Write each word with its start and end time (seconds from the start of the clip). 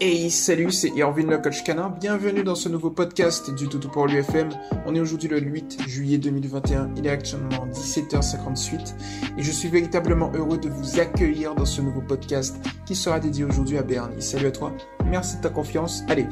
Hey, 0.00 0.30
salut, 0.30 0.70
c'est 0.70 0.90
Irvin 0.90 1.26
le 1.26 1.38
coach 1.38 1.64
canin. 1.64 1.88
Bienvenue 1.88 2.44
dans 2.44 2.54
ce 2.54 2.68
nouveau 2.68 2.88
podcast 2.88 3.52
du 3.52 3.66
Toutou 3.68 3.88
pour 3.88 4.06
l'UFM. 4.06 4.50
On 4.86 4.94
est 4.94 5.00
aujourd'hui 5.00 5.26
le 5.26 5.40
8 5.40 5.88
juillet 5.88 6.18
2021. 6.18 6.92
Il 6.96 7.04
est 7.04 7.10
actuellement 7.10 7.66
17h58 7.66 8.94
et 9.36 9.42
je 9.42 9.50
suis 9.50 9.68
véritablement 9.68 10.30
heureux 10.36 10.58
de 10.58 10.68
vous 10.68 11.00
accueillir 11.00 11.56
dans 11.56 11.64
ce 11.64 11.82
nouveau 11.82 12.00
podcast 12.00 12.58
qui 12.86 12.94
sera 12.94 13.18
dédié 13.18 13.42
aujourd'hui 13.42 13.76
à 13.76 13.82
Bernie. 13.82 14.22
Salut 14.22 14.46
à 14.46 14.52
toi. 14.52 14.72
Merci 15.04 15.38
de 15.38 15.42
ta 15.42 15.50
confiance. 15.50 16.04
Allez, 16.06 16.26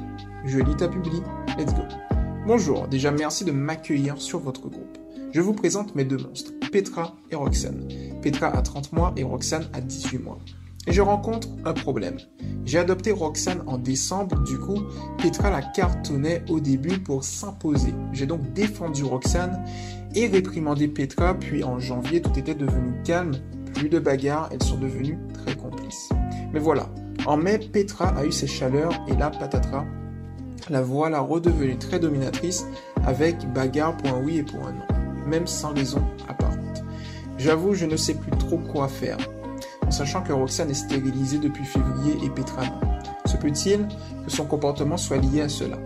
je 0.45 0.61
lis 0.61 0.77
ta 0.77 0.87
publie. 0.87 1.23
Let's 1.59 1.75
go. 1.75 1.83
Bonjour. 2.47 2.87
Déjà, 2.87 3.11
merci 3.11 3.45
de 3.45 3.51
m'accueillir 3.51 4.17
sur 4.19 4.39
votre 4.39 4.69
groupe. 4.69 4.97
Je 5.33 5.41
vous 5.41 5.55
présente 5.55 5.97
mes 5.97 6.05
deux 6.05 6.19
monstres, 6.19 6.53
Petra 6.71 7.17
et 7.33 7.35
Roxane. 7.35 7.89
Petra 8.23 8.57
a 8.57 8.63
30 8.63 8.93
mois 8.93 9.13
et 9.17 9.25
Roxane 9.25 9.69
a 9.73 9.81
18 9.81 10.19
mois. 10.19 10.39
Et 10.87 10.93
je 10.93 11.03
rencontre 11.03 11.49
un 11.65 11.73
problème. 11.73 12.17
J'ai 12.65 12.79
adopté 12.79 13.13
Roxane 13.13 13.63
en 13.67 13.79
décembre, 13.79 14.43
du 14.45 14.59
coup, 14.59 14.83
Petra 15.19 15.51
la 15.51 15.63
cartonnait 15.63 16.45
au 16.49 16.61
début 16.61 16.99
pour 16.99 17.25
s'imposer. 17.25 17.95
J'ai 18.13 18.27
donc 18.27 18.53
défendu 18.53 19.05
Roxane 19.05 19.65
et 20.15 20.27
réprimandé 20.27 20.89
Petra, 20.89 21.35
puis 21.35 21.65
en 21.65 21.79
janvier, 21.79 22.23
tout 22.23 22.37
était 22.39 22.55
devenu 22.55 23.03
calme, 23.05 23.33
plus 23.75 23.89
de 23.89 23.99
bagarres, 23.99 24.49
elles 24.53 24.63
sont 24.63 24.79
devenues 24.79 25.19
très 25.35 25.55
complices. 25.57 26.09
Mais 26.53 26.61
voilà, 26.61 26.89
en 27.27 27.37
mai, 27.37 27.59
Petra 27.59 28.09
a 28.09 28.25
eu 28.25 28.33
ses 28.33 28.47
chaleurs 28.47 28.93
et 29.09 29.15
là, 29.15 29.31
patatras, 29.31 29.85
la 30.71 30.83
voilà 30.83 31.21
redevenue 31.21 31.79
très 31.79 31.99
dominatrice 31.99 32.67
avec 33.05 33.53
bagarre 33.53 33.97
pour 33.97 34.17
un 34.17 34.23
oui 34.23 34.39
et 34.39 34.43
pour 34.43 34.67
un 34.67 34.73
non, 34.73 35.27
même 35.27 35.47
sans 35.47 35.73
raison 35.73 36.03
apparente. 36.29 36.85
J'avoue, 37.39 37.75
je 37.75 37.87
ne 37.87 37.97
sais 37.97 38.15
plus 38.15 38.31
trop 38.33 38.59
quoi 38.59 38.89
faire 38.89 39.19
en 39.87 39.91
sachant 39.91 40.23
que 40.23 40.33
Roxane 40.33 40.71
est 40.71 40.75
stérilisée 40.75 41.39
depuis 41.39 41.65
février 41.65 42.19
et 42.25 42.31
Petra 42.31 42.65
non. 42.65 42.81
Se 43.27 43.37
peut-il 43.37 43.87
que 44.25 44.31
son 44.31 44.45
comportement 44.45 44.97
soit 44.97 45.19
lié 45.19 45.43
à 45.43 45.49
cela? 45.49 45.79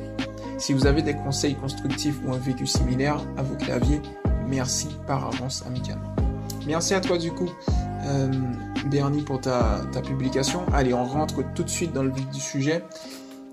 Si 0.58 0.72
vous 0.72 0.86
avez 0.86 1.02
des 1.02 1.14
conseils 1.14 1.54
constructifs 1.54 2.16
ou 2.24 2.32
un 2.32 2.38
vécu 2.38 2.66
similaire 2.66 3.22
à 3.36 3.42
vos 3.42 3.56
claviers, 3.56 4.00
merci 4.46 4.88
par 5.06 5.26
avance 5.26 5.64
amicalement. 5.66 6.14
Merci 6.66 6.92
à 6.94 7.00
toi 7.00 7.16
du 7.16 7.32
coup, 7.32 7.50
euh, 8.04 8.30
Bernie, 8.90 9.22
pour 9.22 9.40
ta, 9.40 9.86
publication. 10.06 10.60
Allez, 10.72 10.92
on 10.92 11.04
rentre 11.04 11.42
tout 11.54 11.62
de 11.62 11.70
suite 11.70 11.92
dans 11.92 12.02
le 12.02 12.10
vif 12.10 12.28
du 12.30 12.40
sujet. 12.40 12.84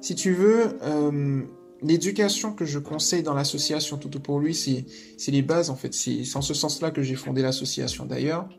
Si 0.02 0.16
tu 0.16 0.34
veux, 0.34 0.78
euh, 0.84 1.44
l'éducation 1.82 2.54
que 2.54 2.66
je 2.66 2.80
conseille 2.80 3.24
dans 3.24 3.34
l'association 3.34 3.98
Toto 3.98 4.20
pour 4.20 4.40
lui, 4.40 4.54
c'est 4.54 4.86
les 5.32 5.42
bases 5.42 5.70
en 5.70 5.76
fait. 5.76 5.94
C'est 5.94 6.24
en 6.36 6.42
ce 6.42 6.54
sens-là 6.54 6.92
que 6.92 7.02
j'ai 7.02 7.16
fondé 7.16 7.42
l'association 7.42 8.06
d'ailleurs 8.06 8.50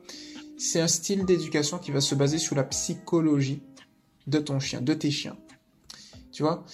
c'est 0.59 0.81
un 0.81 0.89
style 0.89 1.25
d'éducation 1.25 1.79
qui 1.79 1.93
va 1.93 2.01
se 2.01 2.15
baser 2.15 2.39
sur 2.39 2.57
la 2.57 2.65
psychologie 2.65 3.63
de 4.27 4.39
ton 4.39 4.61
chien, 4.61 4.81
de 4.81 4.93
tes 4.93 5.11
chiens. 5.11 5.37
Tu 6.33 6.43
vois? 6.43 6.65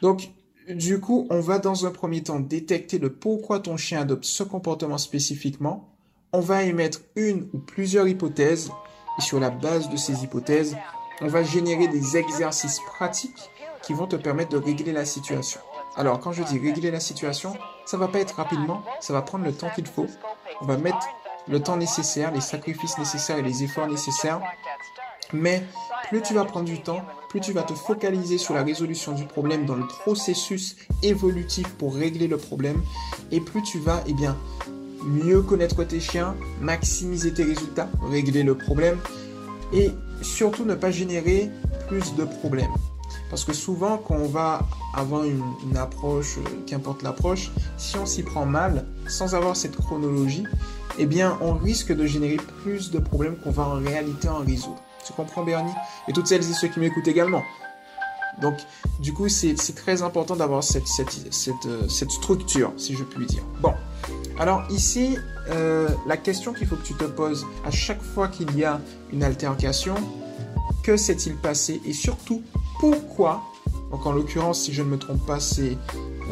Donc, 0.00 0.30
du 0.68 1.00
coup, 1.00 1.26
on 1.30 1.40
va 1.40 1.58
dans 1.58 1.84
un 1.84 1.90
premier 1.90 2.22
temps 2.22 2.40
détecter 2.40 2.98
le 2.98 3.12
pourquoi 3.12 3.60
ton 3.60 3.76
chien 3.76 4.00
adopte 4.00 4.24
ce 4.24 4.42
comportement 4.42 4.98
spécifiquement. 4.98 5.90
On 6.32 6.40
va 6.40 6.62
émettre 6.62 7.00
une 7.16 7.48
ou 7.52 7.58
plusieurs 7.58 8.08
hypothèses 8.08 8.70
et 9.18 9.20
sur 9.20 9.38
la 9.38 9.50
base 9.50 9.90
de 9.90 9.96
ces 9.96 10.24
hypothèses, 10.24 10.76
on 11.20 11.28
va 11.28 11.42
générer 11.42 11.88
des 11.88 12.16
exercices 12.16 12.80
pratiques 12.86 13.50
qui 13.82 13.92
vont 13.92 14.06
te 14.06 14.16
permettre 14.16 14.50
de 14.50 14.56
régler 14.56 14.92
la 14.92 15.04
situation. 15.04 15.60
Alors, 15.96 16.18
quand 16.18 16.32
je 16.32 16.42
dis 16.42 16.58
régler 16.58 16.90
la 16.90 16.98
situation, 16.98 17.54
ça 17.84 17.96
va 17.96 18.08
pas 18.08 18.18
être 18.18 18.36
rapidement, 18.36 18.82
ça 19.00 19.12
va 19.12 19.22
prendre 19.22 19.44
le 19.44 19.52
temps 19.52 19.70
qu'il 19.74 19.86
faut. 19.86 20.06
On 20.60 20.66
va 20.66 20.76
mettre 20.76 21.06
le 21.48 21.60
temps 21.60 21.76
nécessaire, 21.76 22.32
les 22.32 22.40
sacrifices 22.40 22.98
nécessaires 22.98 23.38
et 23.38 23.42
les 23.42 23.62
efforts 23.62 23.88
nécessaires. 23.88 24.40
Mais 25.32 25.62
plus 26.08 26.22
tu 26.22 26.34
vas 26.34 26.44
prendre 26.44 26.66
du 26.66 26.80
temps, 26.80 27.02
plus 27.28 27.40
tu 27.40 27.52
vas 27.52 27.62
te 27.62 27.74
focaliser 27.74 28.38
sur 28.38 28.54
la 28.54 28.62
résolution 28.62 29.12
du 29.12 29.24
problème 29.24 29.66
dans 29.66 29.74
le 29.74 29.86
processus 29.86 30.76
évolutif 31.02 31.68
pour 31.74 31.94
régler 31.94 32.28
le 32.28 32.36
problème, 32.36 32.80
et 33.32 33.40
plus 33.40 33.62
tu 33.62 33.78
vas, 33.78 34.02
eh 34.06 34.12
bien, 34.12 34.36
mieux 35.04 35.42
connaître 35.42 35.82
tes 35.84 36.00
chiens, 36.00 36.34
maximiser 36.60 37.32
tes 37.34 37.44
résultats, 37.44 37.88
régler 38.10 38.42
le 38.42 38.56
problème, 38.56 38.98
et 39.72 39.90
surtout 40.22 40.64
ne 40.64 40.74
pas 40.74 40.90
générer 40.90 41.50
plus 41.88 42.14
de 42.14 42.24
problèmes. 42.24 42.72
Parce 43.30 43.44
que 43.44 43.52
souvent, 43.52 43.98
quand 43.98 44.14
on 44.14 44.28
va 44.28 44.60
avoir 44.94 45.24
une, 45.24 45.42
approche, 45.76 46.38
euh, 46.38 46.42
qu'importe 46.66 47.02
l'approche, 47.02 47.50
si 47.76 47.96
on 47.96 48.06
s'y 48.06 48.22
prend 48.22 48.46
mal, 48.46 48.84
sans 49.08 49.34
avoir 49.34 49.56
cette 49.56 49.76
chronologie, 49.76 50.44
eh 50.98 51.06
bien, 51.06 51.38
on 51.40 51.54
risque 51.54 51.92
de 51.92 52.06
générer 52.06 52.36
plus 52.62 52.90
de 52.90 52.98
problèmes 52.98 53.36
qu'on 53.36 53.50
va 53.50 53.64
en 53.64 53.80
réalité 53.80 54.28
en 54.28 54.38
résoudre. 54.38 54.82
Tu 55.04 55.12
comprends, 55.12 55.44
Bernie? 55.44 55.72
Et 56.08 56.12
toutes 56.12 56.26
celles 56.26 56.48
et 56.48 56.54
ceux 56.54 56.68
qui 56.68 56.80
m'écoutent 56.80 57.08
également. 57.08 57.42
Donc, 58.40 58.54
du 59.00 59.12
coup, 59.12 59.28
c'est 59.28 59.54
très 59.74 60.02
important 60.02 60.36
d'avoir 60.36 60.64
cette, 60.64 60.84
euh, 61.66 61.88
cette, 61.88 62.10
structure, 62.10 62.72
si 62.76 62.94
je 62.94 63.04
puis 63.04 63.26
dire. 63.26 63.42
Bon, 63.60 63.72
alors 64.38 64.64
ici, 64.70 65.16
euh, 65.50 65.88
la 66.06 66.16
question 66.16 66.52
qu'il 66.52 66.66
faut 66.66 66.76
que 66.76 66.84
tu 66.84 66.94
te 66.94 67.04
poses 67.04 67.46
à 67.64 67.70
chaque 67.70 68.02
fois 68.02 68.28
qu'il 68.28 68.56
y 68.56 68.64
a 68.64 68.80
une 69.12 69.22
altercation, 69.22 69.94
que 70.82 70.96
s'est-il 70.96 71.36
passé? 71.36 71.80
Et 71.86 71.92
surtout, 71.92 72.42
pourquoi? 72.80 73.42
Donc, 73.90 74.04
en 74.06 74.12
l'occurrence, 74.12 74.62
si 74.62 74.72
je 74.72 74.82
ne 74.82 74.88
me 74.88 74.98
trompe 74.98 75.24
pas, 75.24 75.38
c'est 75.38 75.78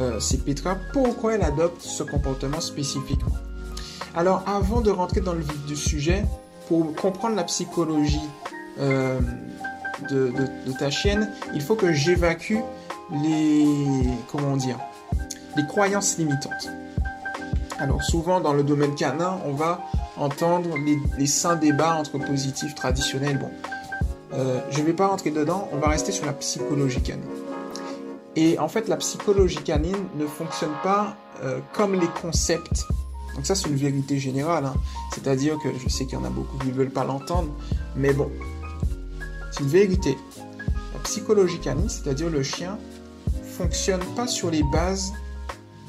euh, 0.01 0.19
Petra. 0.45 0.77
Pourquoi 0.93 1.35
elle 1.35 1.43
adopte 1.43 1.81
ce 1.81 2.03
comportement 2.03 2.61
spécifiquement? 2.61 3.37
Alors 4.15 4.43
avant 4.47 4.81
de 4.81 4.91
rentrer 4.91 5.21
dans 5.21 5.33
le 5.33 5.41
vif 5.41 5.65
du 5.67 5.77
sujet, 5.77 6.25
pour 6.69 6.95
comprendre 6.95 7.37
la 7.37 7.45
psychologie 7.45 8.29
euh, 8.79 9.19
de, 10.11 10.33
ta 10.79 10.91
chienne, 10.91 11.31
il 11.55 11.61
faut 11.61 11.75
que 11.75 11.93
j'évacue 11.93 12.59
les 13.23 13.67
comment 14.31 14.57
dire 14.57 14.79
les 15.57 15.67
croyances 15.67 16.17
limitantes. 16.19 16.71
Alors 17.79 18.03
souvent 18.03 18.41
dans 18.41 18.53
le 18.53 18.63
domaine 18.63 18.95
canin, 18.95 19.39
on 19.47 19.53
va 19.53 19.81
entendre 20.17 20.77
les, 21.19 21.27
sains 21.27 21.57
débats 21.57 21.95
entre 21.95 22.19
positifs 22.19 22.75
traditionnels. 22.75 23.39
Bon, 23.39 23.51
euh, 24.35 24.61
je 24.71 24.81
ne 24.81 24.87
vais 24.87 24.93
pas 24.93 25.09
rentrer 25.09 25.31
dedans, 25.31 25.69
on 25.73 25.79
va 25.79 25.89
rester 25.89 26.13
sur 26.13 26.27
la 26.27 26.33
psychologie 26.33 27.03
canine. 27.03 27.25
Et 28.35 28.59
en 28.59 28.69
fait, 28.69 28.89
la 28.89 28.97
psychologie 28.97 29.63
canine 29.63 30.07
ne 30.17 30.27
fonctionne 30.27 30.73
pas 30.83 31.17
euh, 31.43 31.59
comme 31.75 31.95
les 31.95 32.09
concepts 32.23 32.87
donc 33.35 33.47
ça, 33.47 33.55
c'est 33.55 33.69
une 33.69 33.77
vérité 33.77 34.19
générale. 34.19 34.67
Hein. 34.67 34.75
C'est-à-dire 35.15 35.59
que 35.59 35.69
je 35.79 35.89
sais 35.89 36.05
qu'il 36.05 36.19
y 36.19 36.21
en 36.21 36.25
a 36.25 36.31
beaucoup 36.31 36.59
qui 36.59 36.69
ne 36.69 36.73
veulent 36.73 36.91
pas 36.91 37.05
l'entendre, 37.05 37.49
mais 37.97 38.13
bon, 38.13 38.31
c'est 39.51 39.61
une 39.61 39.69
vérité. 39.69 40.17
La 40.95 41.01
psychologie 41.01 41.59
canine, 41.59 41.89
c'est-à-dire 41.89 42.31
le 42.31 42.43
chien, 42.43 42.79
fonctionne 43.57 44.03
pas 44.17 44.27
sur 44.27 44.51
les 44.51 44.63
bases 44.63 45.13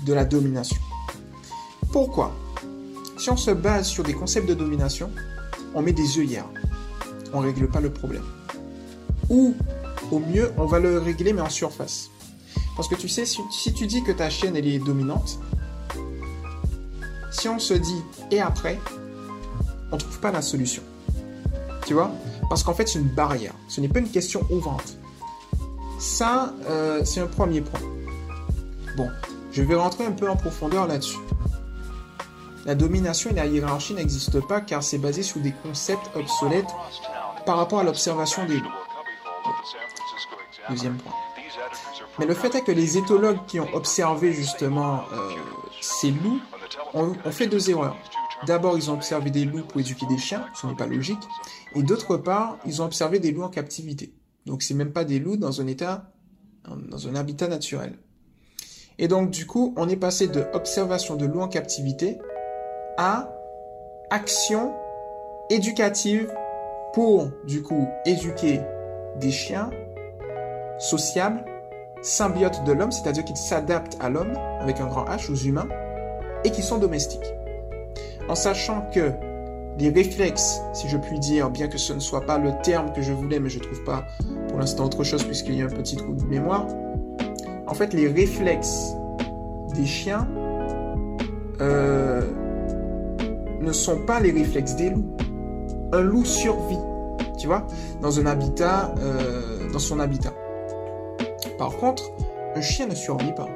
de 0.05 0.13
la 0.13 0.25
domination. 0.25 0.77
Pourquoi? 1.91 2.33
Si 3.17 3.29
on 3.29 3.37
se 3.37 3.51
base 3.51 3.87
sur 3.87 4.03
des 4.03 4.13
concepts 4.13 4.47
de 4.47 4.53
domination, 4.53 5.09
on 5.75 5.81
met 5.81 5.93
des 5.93 6.17
œillères. 6.17 6.49
On 7.33 7.41
ne 7.41 7.45
règle 7.47 7.69
pas 7.69 7.79
le 7.79 7.91
problème. 7.91 8.23
Ou, 9.29 9.55
au 10.11 10.19
mieux, 10.19 10.51
on 10.57 10.65
va 10.65 10.79
le 10.79 10.99
régler, 10.99 11.33
mais 11.33 11.41
en 11.41 11.49
surface. 11.49 12.09
Parce 12.75 12.87
que 12.87 12.95
tu 12.95 13.07
sais, 13.07 13.25
si, 13.25 13.73
tu 13.73 13.87
dis 13.87 14.03
que 14.03 14.11
ta 14.11 14.29
chienne, 14.29 14.55
elle 14.55 14.67
est 14.67 14.79
dominante, 14.79 15.39
si 17.33 17.49
on 17.49 17.59
se 17.59 17.73
dit 17.73 18.01
et 18.31 18.39
après, 18.39 18.79
on 19.91 19.95
ne 19.95 19.99
trouve 19.99 20.19
pas 20.19 20.31
la 20.31 20.41
solution. 20.41 20.83
Tu 21.85 21.93
vois? 21.93 22.11
Parce 22.49 22.63
qu'en 22.63 22.73
fait, 22.73 22.87
c'est 22.87 22.99
une 22.99 23.09
barrière. 23.09 23.53
Ce 23.67 23.81
n'est 23.81 23.89
pas 23.89 23.99
une 23.99 24.09
question 24.09 24.45
ouvrante. 24.49 24.97
Ça, 25.99 26.53
euh, 26.67 27.03
c'est 27.03 27.19
un 27.19 27.27
premier 27.27 27.61
point. 27.61 27.79
Bon, 28.95 29.09
je 29.51 29.61
vais 29.61 29.75
rentrer 29.75 30.05
un 30.05 30.11
peu 30.11 30.29
en 30.29 30.35
profondeur 30.35 30.87
là-dessus. 30.87 31.19
La 32.65 32.75
domination 32.75 33.31
et 33.31 33.33
la 33.33 33.45
hiérarchie 33.45 33.93
n'existent 33.93 34.41
pas 34.41 34.61
car 34.61 34.83
c'est 34.83 34.97
basé 34.97 35.23
sur 35.23 35.41
des 35.41 35.53
concepts 35.63 36.09
obsolètes 36.15 36.73
par 37.45 37.57
rapport 37.57 37.79
à 37.79 37.83
l'observation 37.83 38.45
des 38.45 38.57
loups. 38.57 38.71
Deuxième 40.69 40.95
point. 40.95 41.11
Mais 42.19 42.25
le 42.25 42.33
fait 42.33 42.55
est 42.55 42.61
que 42.61 42.71
les 42.71 42.97
éthologues 42.97 43.39
qui 43.47 43.59
ont 43.59 43.73
observé 43.73 44.31
justement 44.33 45.01
euh, 45.13 45.31
ces 45.81 46.11
loups 46.11 46.39
on, 46.93 47.13
fait 47.31 47.47
deux 47.47 47.69
erreurs. 47.69 47.97
D'abord, 48.45 48.77
ils 48.77 48.91
ont 48.91 48.93
observé 48.93 49.29
des 49.31 49.45
loups 49.45 49.63
pour 49.63 49.79
éduquer 49.79 50.05
des 50.07 50.17
chiens, 50.17 50.45
ce 50.53 50.67
n'est 50.67 50.75
pas 50.75 50.87
logique. 50.87 51.23
Et 51.75 51.83
d'autre 51.83 52.17
part, 52.17 52.57
ils 52.65 52.81
ont 52.81 52.85
observé 52.85 53.19
des 53.19 53.31
loups 53.31 53.43
en 53.43 53.49
captivité. 53.49 54.13
Donc, 54.45 54.63
c'est 54.63 54.73
même 54.73 54.91
pas 54.91 55.05
des 55.05 55.19
loups 55.19 55.37
dans 55.37 55.61
un 55.61 55.67
état, 55.67 56.11
dans 56.67 57.07
un 57.07 57.15
habitat 57.15 57.47
naturel. 57.47 57.97
Et 58.99 59.07
donc, 59.07 59.31
du 59.31 59.45
coup, 59.45 59.73
on 59.77 59.89
est 59.89 59.95
passé 59.95 60.27
de 60.27 60.45
observation 60.53 61.15
de 61.15 61.25
loups 61.25 61.41
en 61.41 61.47
captivité 61.47 62.19
à 62.97 63.33
action 64.09 64.73
éducative 65.49 66.31
pour, 66.93 67.29
du 67.45 67.63
coup, 67.63 67.87
éduquer 68.05 68.61
des 69.19 69.31
chiens 69.31 69.69
sociables, 70.79 71.43
symbiotes 72.01 72.63
de 72.65 72.73
l'homme, 72.73 72.91
c'est-à-dire 72.91 73.23
qu'ils 73.23 73.37
s'adaptent 73.37 73.97
à 73.99 74.09
l'homme, 74.09 74.37
avec 74.59 74.79
un 74.79 74.87
grand 74.87 75.05
H, 75.05 75.31
aux 75.31 75.35
humains, 75.35 75.67
et 76.43 76.51
qui 76.51 76.61
sont 76.61 76.77
domestiques. 76.77 77.33
En 78.29 78.35
sachant 78.35 78.85
que 78.93 79.11
les 79.79 79.89
réflexes, 79.89 80.61
si 80.73 80.87
je 80.87 80.97
puis 80.97 81.19
dire, 81.19 81.49
bien 81.49 81.67
que 81.67 81.77
ce 81.77 81.93
ne 81.93 81.99
soit 81.99 82.21
pas 82.21 82.37
le 82.37 82.51
terme 82.63 82.91
que 82.93 83.01
je 83.01 83.11
voulais, 83.11 83.39
mais 83.39 83.49
je 83.49 83.59
trouve 83.59 83.83
pas 83.83 84.05
pour 84.49 84.59
l'instant 84.59 84.85
autre 84.85 85.03
chose 85.03 85.23
puisqu'il 85.23 85.55
y 85.55 85.61
a 85.61 85.65
un 85.65 85.69
petit 85.69 85.95
trou 85.95 86.13
de 86.13 86.23
mémoire. 86.25 86.67
En 87.67 87.73
fait, 87.73 87.93
les 87.93 88.07
réflexes 88.07 88.93
des 89.73 89.85
chiens 89.85 90.27
euh, 91.61 92.21
ne 93.61 93.71
sont 93.71 94.05
pas 94.05 94.19
les 94.19 94.31
réflexes 94.31 94.75
des 94.75 94.89
loups. 94.89 95.17
Un 95.91 96.01
loup 96.01 96.25
survit, 96.25 96.77
tu 97.37 97.47
vois, 97.47 97.65
dans 98.01 98.19
un 98.19 98.25
habitat, 98.25 98.93
euh, 98.99 99.71
dans 99.71 99.79
son 99.79 99.99
habitat. 99.99 100.33
Par 101.57 101.75
contre, 101.77 102.03
un 102.55 102.61
chien 102.61 102.87
ne 102.87 102.95
survit 102.95 103.33
pas. 103.33 103.47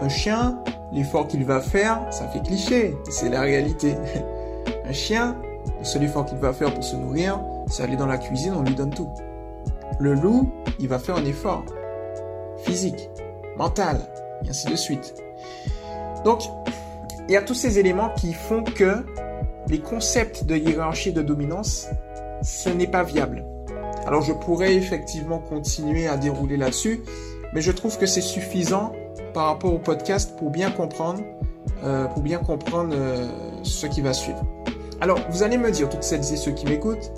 Un 0.00 0.08
chien, 0.08 0.58
l'effort 0.92 1.28
qu'il 1.28 1.44
va 1.44 1.60
faire, 1.60 2.00
ça 2.10 2.28
fait 2.28 2.40
cliché, 2.40 2.96
c'est 3.10 3.28
la 3.28 3.40
réalité. 3.40 3.94
Un 4.84 4.92
chien, 4.92 5.36
le 5.78 5.84
seul 5.84 6.04
effort 6.04 6.26
qu'il 6.26 6.38
va 6.38 6.52
faire 6.52 6.72
pour 6.74 6.84
se 6.84 6.96
nourrir, 6.96 7.40
c'est 7.68 7.82
aller 7.82 7.96
dans 7.96 8.06
la 8.06 8.18
cuisine, 8.18 8.54
on 8.56 8.62
lui 8.62 8.74
donne 8.74 8.90
tout. 8.90 9.08
Le 9.98 10.14
loup, 10.14 10.50
il 10.78 10.88
va 10.88 10.98
faire 10.98 11.16
un 11.16 11.24
effort 11.24 11.64
physique, 12.64 13.10
mental, 13.56 14.00
et 14.44 14.50
ainsi 14.50 14.66
de 14.68 14.76
suite. 14.76 15.14
Donc, 16.24 16.42
il 17.28 17.34
y 17.34 17.36
a 17.36 17.42
tous 17.42 17.54
ces 17.54 17.78
éléments 17.78 18.10
qui 18.16 18.32
font 18.32 18.64
que 18.64 19.04
les 19.68 19.78
concepts 19.78 20.44
de 20.44 20.56
hiérarchie 20.56 21.10
et 21.10 21.12
de 21.12 21.22
dominance, 21.22 21.86
ce 22.42 22.70
n'est 22.70 22.86
pas 22.86 23.02
viable. 23.02 23.44
Alors 24.06 24.22
je 24.22 24.32
pourrais 24.32 24.74
effectivement 24.74 25.38
continuer 25.38 26.08
à 26.08 26.16
dérouler 26.16 26.56
là-dessus, 26.56 27.00
mais 27.52 27.60
je 27.60 27.70
trouve 27.70 27.98
que 27.98 28.06
c'est 28.06 28.20
suffisant 28.20 28.92
par 29.32 29.46
rapport 29.46 29.72
au 29.72 29.78
podcast 29.78 30.36
pour 30.38 30.50
bien 30.50 30.70
comprendre, 30.70 31.20
euh, 31.84 32.06
pour 32.06 32.22
bien 32.22 32.38
comprendre 32.38 32.94
euh, 32.94 33.28
ce 33.62 33.86
qui 33.86 34.00
va 34.00 34.12
suivre. 34.12 34.42
Alors 35.00 35.18
vous 35.30 35.42
allez 35.42 35.58
me 35.58 35.70
dire, 35.70 35.88
toutes 35.88 36.02
celles 36.02 36.20
et 36.32 36.36
ceux 36.36 36.52
qui 36.52 36.66
m'écoutent, 36.66 37.12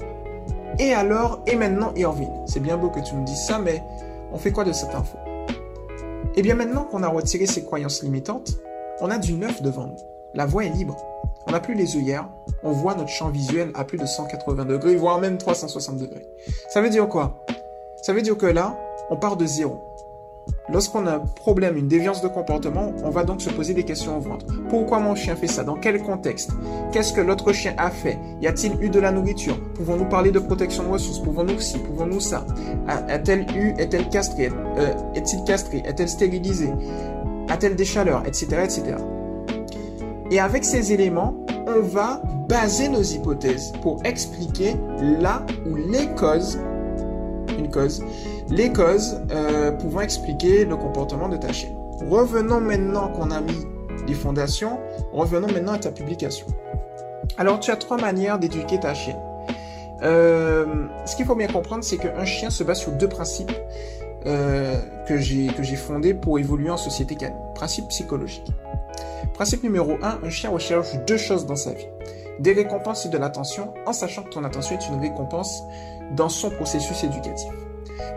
et 0.79 0.95
alors, 0.95 1.43
et 1.47 1.57
maintenant, 1.57 1.93
Irvine, 1.97 2.33
c'est 2.47 2.61
bien 2.61 2.77
beau 2.77 2.89
que 2.89 3.01
tu 3.01 3.15
me 3.15 3.25
dises 3.25 3.45
ça, 3.47 3.59
mais 3.59 3.83
on 4.33 4.39
fait 4.39 4.53
quoi 4.53 4.65
de 4.65 4.73
cette 4.73 4.95
info? 4.95 5.19
Eh 6.35 6.41
bien 6.41 6.55
maintenant 6.55 6.85
qu'on 6.85 7.03
a 7.03 7.09
retiré 7.09 7.45
ces 7.45 7.63
croyances 7.63 8.03
limitantes, 8.03 8.59
on 9.01 9.11
a 9.11 9.19
du 9.19 9.35
neuf 9.35 9.61
devant 9.61 9.87
nous. 9.87 9.99
La 10.35 10.47
voie 10.47 10.65
est 10.65 10.71
libre. 10.71 10.97
On 11.47 11.53
n'a 11.53 11.61
plus 11.61 11.75
les 11.75 11.97
œillères, 11.97 12.29
on 12.63 12.71
voit 12.71 12.95
notre 12.95 13.11
champ 13.11 13.29
visuel 13.29 13.71
à 13.75 13.85
plus 13.85 13.99
de 13.99 14.07
180 14.07 14.65
degrés, 14.65 14.97
voire 14.97 15.19
même 15.19 15.37
360 15.37 15.99
degrés. 15.99 16.27
Ça 16.69 16.81
veut 16.81 16.89
dire 16.89 17.09
quoi? 17.09 17.45
Ça 18.03 18.13
veut 18.13 18.23
dire 18.23 18.39
que 18.39 18.47
là, 18.47 18.79
on 19.11 19.17
part 19.17 19.37
de 19.37 19.45
zéro. 19.45 19.81
Lorsqu'on 20.69 21.07
a 21.07 21.17
un 21.17 21.19
problème, 21.19 21.77
une 21.77 21.89
déviance 21.89 22.23
de 22.23 22.29
comportement, 22.29 22.93
on 23.05 23.11
va 23.11 23.25
donc 23.25 23.43
se 23.43 23.51
poser 23.51 23.75
des 23.75 23.83
questions 23.83 24.17
au 24.17 24.21
ventre. 24.21 24.47
Pourquoi 24.71 25.01
mon 25.01 25.15
chien 25.15 25.35
fait 25.37 25.49
ça? 25.49 25.65
Dans 25.65 25.75
quel 25.75 26.01
contexte? 26.03 26.51
Qu'est-ce 26.93 27.13
que 27.13 27.21
l'autre 27.21 27.53
chien 27.53 27.75
a 27.79 27.91
fait? 27.91 28.19
Y 28.41 28.47
a-t-il 28.47 28.83
eu 28.83 28.89
de 28.89 29.01
la 29.01 29.11
nourriture? 29.13 29.59
Pouvons-nous 29.75 30.07
parler 30.07 30.31
de 30.31 30.39
protection 30.39 30.85
de 30.85 30.89
ressources? 30.89 31.19
Pouvons-nous 31.19 31.61
ci? 31.61 31.79
Pouvons-nous 31.79 32.21
ça? 32.21 32.47
A-t-elle 32.89 33.47
eu 33.57 33.75
Est-elle 33.79 34.09
castrée? 34.09 34.51
Euh, 34.79 34.95
Est-il 35.15 35.43
castré? 35.45 35.83
Est-elle 35.85 36.09
stérilisé 36.09 36.71
A-t-elle 37.49 37.77
des 37.77 37.85
chaleurs? 37.85 38.23
Etc. 38.27 38.47
etc. 38.63 38.83
Et 40.31 40.39
avec 40.41 40.65
ces 40.65 40.93
éléments, 40.93 41.35
on 41.67 41.83
va 41.83 42.23
baser 42.49 42.89
nos 42.89 43.03
hypothèses 43.03 43.73
pour 43.83 44.01
expliquer 44.05 44.77
là 45.21 45.45
où 45.71 45.75
les 45.77 46.07
causes, 46.15 46.59
une 47.59 47.71
cause, 47.71 48.03
les 48.53 48.71
causes 48.71 49.19
euh, 49.31 49.73
pouvant 49.73 50.03
expliquer 50.03 50.67
le 50.67 50.77
comportement 50.77 51.29
de 51.29 51.39
ta 51.39 51.53
chienne. 51.53 51.75
Revenons 52.11 52.61
maintenant 52.61 53.09
qu'on 53.09 53.31
a 53.31 53.41
mis 53.41 53.67
les 54.07 54.15
fondations, 54.15 54.79
revenons 55.13 55.47
maintenant 55.47 55.73
à 55.73 55.79
ta 55.79 55.91
publication. 55.91 56.47
Alors 57.39 57.61
tu 57.61 57.71
as 57.71 57.77
trois 57.77 57.97
manières 57.97 58.39
d'éduquer 58.39 58.79
ta 58.79 58.93
chienne. 58.93 59.19
Euh, 60.03 60.67
ce 61.07 61.17
qu'il 61.17 61.25
faut 61.25 61.35
bien 61.35 61.47
comprendre, 61.47 61.83
c'est 61.83 61.97
qu'un 61.97 62.27
chien 62.27 62.51
se 62.51 62.63
base 62.63 62.81
sur 62.81 62.93
deux 62.93 63.09
principes 63.09 63.53
euh, 64.27 64.77
que 65.09 65.19
j'ai 65.19 65.77
fondés 65.77 66.13
pour 66.13 66.39
évoluer 66.39 66.69
en 66.69 66.77
société 66.77 67.15
canine. 67.15 67.39
Principe 67.55 67.89
psychologique. 67.89 68.49
Principe 69.33 69.63
numéro 69.63 69.95
1, 70.03 70.19
un 70.25 70.31
chien 70.31 70.51
recherche 70.51 70.89
deux 71.07 71.17
choses 71.17 71.47
dans 71.47 71.57
sa 71.57 71.73
vie. 71.73 71.87
Des 72.39 72.53
récompenses 72.53 73.07
et 73.07 73.09
de 73.09 73.17
l'attention, 73.17 73.73
en 73.87 73.95
sachant 73.95 74.25
que 74.25 74.31
ton 74.31 74.45
attention 74.45 74.77
est 74.77 74.89
une 74.89 75.01
récompense 75.01 75.63
dans 76.17 76.29
son 76.29 76.51
processus 76.51 77.03
éducatif. 77.05 77.49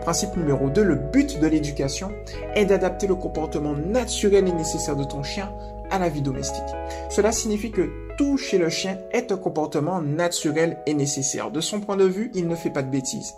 Principe 0.02 0.36
numéro 0.36 0.70
2, 0.70 0.82
le 0.82 0.94
but 0.94 1.40
de 1.40 1.46
l'éducation 1.46 2.12
est 2.54 2.66
d'adapter 2.66 3.06
le 3.06 3.14
comportement 3.14 3.74
naturel 3.74 4.46
et 4.48 4.52
nécessaire 4.52 4.96
de 4.96 5.04
ton 5.04 5.22
chien 5.22 5.52
à 5.90 5.98
la 5.98 6.08
vie 6.08 6.22
domestique. 6.22 6.62
Cela 7.10 7.32
signifie 7.32 7.70
que 7.70 7.90
tout 8.16 8.36
chez 8.36 8.58
le 8.58 8.68
chien 8.68 8.98
est 9.12 9.32
un 9.32 9.36
comportement 9.36 10.00
naturel 10.00 10.78
et 10.86 10.94
nécessaire. 10.94 11.50
De 11.50 11.60
son 11.60 11.80
point 11.80 11.96
de 11.96 12.04
vue, 12.04 12.30
il 12.34 12.48
ne 12.48 12.54
fait 12.54 12.70
pas 12.70 12.82
de 12.82 12.90
bêtises. 12.90 13.34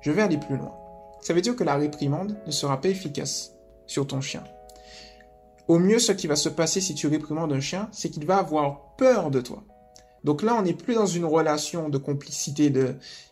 Je 0.00 0.10
vais 0.10 0.22
aller 0.22 0.38
plus 0.38 0.56
loin. 0.56 0.74
Ça 1.20 1.34
veut 1.34 1.40
dire 1.40 1.56
que 1.56 1.64
la 1.64 1.76
réprimande 1.76 2.36
ne 2.46 2.50
sera 2.50 2.80
pas 2.80 2.88
efficace 2.88 3.52
sur 3.86 4.06
ton 4.06 4.20
chien. 4.20 4.42
Au 5.68 5.78
mieux, 5.78 6.00
ce 6.00 6.12
qui 6.12 6.26
va 6.26 6.36
se 6.36 6.48
passer 6.48 6.80
si 6.80 6.94
tu 6.94 7.06
réprimandes 7.06 7.52
un 7.52 7.60
chien, 7.60 7.88
c'est 7.92 8.10
qu'il 8.10 8.26
va 8.26 8.38
avoir 8.38 8.94
peur 8.96 9.30
de 9.30 9.40
toi. 9.40 9.62
Donc 10.24 10.42
là, 10.42 10.54
on 10.58 10.62
n'est 10.62 10.72
plus 10.72 10.94
dans 10.94 11.06
une 11.06 11.24
relation 11.24 11.88
de 11.88 11.98
complicité 11.98 12.72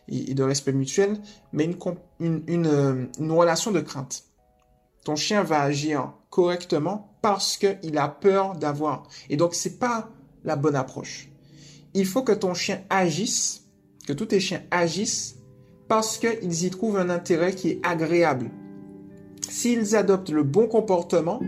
et, 0.07 0.33
de 0.33 0.43
respect 0.43 0.73
mutuel, 0.73 1.17
mais 1.53 1.69
euh, 1.69 3.05
une, 3.19 3.31
relation 3.31 3.71
de 3.71 3.79
crainte. 3.79 4.25
Ton 5.05 5.15
chien 5.15 5.43
va 5.43 5.61
agir 5.61 6.13
correctement 6.29 7.15
parce 7.21 7.57
qu'il 7.57 7.97
a 7.97 8.07
peur 8.07 8.55
d'avoir. 8.55 9.07
Et 9.29 9.37
donc, 9.37 9.55
c'est 9.55 9.79
pas 9.79 10.09
la 10.43 10.55
bonne 10.55 10.75
approche. 10.75 11.29
Il 11.93 12.05
faut 12.05 12.23
que 12.23 12.31
ton 12.31 12.53
chien 12.53 12.81
agisse, 12.89 13.63
que 14.05 14.13
tous 14.13 14.27
tes 14.27 14.39
chiens 14.39 14.63
agissent 14.69 15.37
parce 15.87 16.17
qu'ils 16.17 16.65
y 16.65 16.69
trouvent 16.69 16.97
un 16.97 17.09
intérêt 17.09 17.53
qui 17.53 17.69
est 17.69 17.79
agréable. 17.83 18.51
S'ils 19.49 19.95
adoptent 19.95 20.29
le 20.29 20.43
bon 20.43 20.67
comportement, 20.67 21.41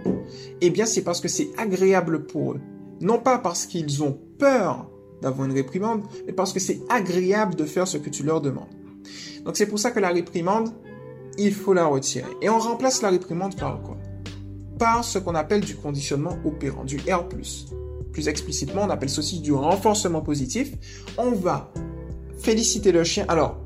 eh 0.60 0.70
bien 0.70 0.86
c'est 0.86 1.04
parce 1.04 1.22
que 1.22 1.30
c'est 1.30 1.50
agréable 1.58 2.26
pour 2.26 2.54
eux. 2.54 2.62
Non 3.00 3.20
pas 3.20 3.38
parce 3.38 3.66
qu'ils 3.66 4.04
ont 4.04 4.20
peur 4.38 4.90
d'avoir 5.24 5.48
une 5.48 5.54
réprimande, 5.54 6.04
mais 6.28 6.34
parce 6.34 6.54
que 6.54 6.60
c'est 6.60 6.82
agréable 6.90 7.56
de 7.56 7.66
faire 7.66 7.88
ce 7.88 7.98
que 7.98 8.10
tu 8.10 8.24
leur 8.24 8.42
demandes. 8.42 8.70
Donc 9.44 9.58
c'est 9.58 9.66
pour 9.66 9.80
ça 9.80 9.92
que 9.92 10.00
la 10.00 10.10
réprimande, 10.10 10.70
il 11.38 11.54
faut 11.54 11.74
la 11.74 11.86
retirer. 11.86 12.30
Et 12.42 12.50
on 12.50 12.60
remplace 12.60 13.02
la 13.02 13.10
réprimande 13.10 13.58
par 13.58 13.82
quoi? 13.82 13.98
Par 14.78 15.04
ce 15.04 15.18
qu'on 15.20 15.36
appelle 15.36 15.62
du 15.62 15.76
conditionnement 15.76 16.38
opérant, 16.46 16.84
du 16.84 16.98
R+. 16.98 17.28
Plus 18.12 18.28
explicitement, 18.28 18.84
on 18.84 18.90
appelle 18.90 19.10
ceci 19.10 19.40
du 19.40 19.54
renforcement 19.54 20.22
positif. 20.22 20.74
On 21.18 21.32
va 21.32 21.74
féliciter 22.38 22.92
le 22.92 23.04
chien. 23.04 23.26
Alors, 23.28 23.60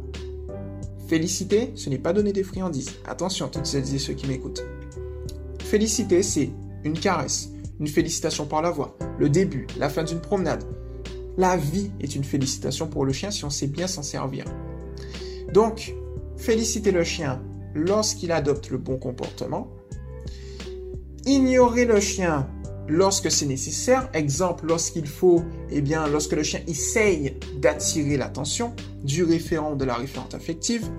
féliciter, 1.07 1.71
ce 1.75 1.89
n'est 1.89 1.97
pas 1.97 2.13
donner 2.13 2.31
des 2.33 2.43
friandises. 2.43 2.91
Attention, 3.05 3.49
toutes 3.49 3.65
celles 3.65 3.93
et 3.93 3.99
ceux 3.99 4.13
qui 4.13 4.27
m'écoutent. 4.27 4.63
Féliciter, 5.63 6.23
c'est 6.23 6.49
une 6.83 6.97
caresse, 6.97 7.49
une 7.79 7.87
félicitation 7.87 8.45
par 8.45 8.61
la 8.61 8.71
voix, 8.71 8.95
le 9.19 9.29
début, 9.29 9.67
la 9.77 9.89
fin 9.89 10.03
d'une 10.03 10.21
promenade, 10.21 10.63
la 11.37 11.55
vie 11.55 11.91
est 11.99 12.15
une 12.15 12.23
félicitation 12.23 12.87
pour 12.87 13.05
le 13.05 13.13
chien 13.13 13.31
si 13.31 13.45
on 13.45 13.49
sait 13.49 13.67
bien 13.67 13.87
s'en 13.87 14.03
servir. 14.03 14.45
Donc, 15.53 15.93
féliciter 16.35 16.91
le 16.91 17.03
chien 17.03 17.41
lorsqu'il 17.73 18.31
adopte 18.31 18.69
le 18.69 18.77
bon 18.77 18.97
comportement. 18.97 19.69
Ignorer 21.25 21.85
le 21.85 21.99
chien 21.99 22.47
lorsque 22.87 23.29
c'est 23.29 23.45
nécessaire. 23.45 24.09
Exemple, 24.13 24.65
lorsqu'il 24.65 25.07
faut, 25.07 25.43
eh 25.69 25.81
bien, 25.81 26.07
lorsque 26.07 26.33
le 26.33 26.43
chien 26.43 26.61
essaye 26.67 27.35
d'attirer 27.59 28.17
l'attention 28.17 28.73
du 29.03 29.23
référent 29.23 29.75
de 29.75 29.85
la 29.85 29.95
référente 29.95 30.33
affective. 30.33 30.89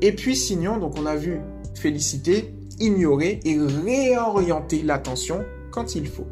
Et 0.00 0.12
puis, 0.12 0.36
sinon, 0.36 0.78
donc 0.78 0.98
on 0.98 1.06
a 1.06 1.16
vu 1.16 1.40
féliciter, 1.74 2.54
ignorer 2.80 3.40
et 3.44 3.58
réorienter 3.58 4.82
l'attention 4.82 5.44
quand 5.70 5.94
il 5.94 6.08
faut. 6.08 6.26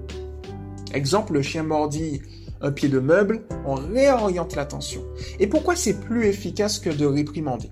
Exemple, 0.93 1.35
le 1.35 1.43
chien 1.43 1.63
mordit 1.63 2.23
un 2.61 2.73
pied 2.73 2.89
de 2.89 2.99
meuble, 2.99 3.47
on 3.67 3.75
réoriente 3.75 4.57
l'attention. 4.57 5.05
Et 5.39 5.47
pourquoi 5.47 5.77
c'est 5.77 6.01
plus 6.01 6.27
efficace 6.27 6.79
que 6.79 6.91
de 6.91 7.07
réprimander? 7.07 7.71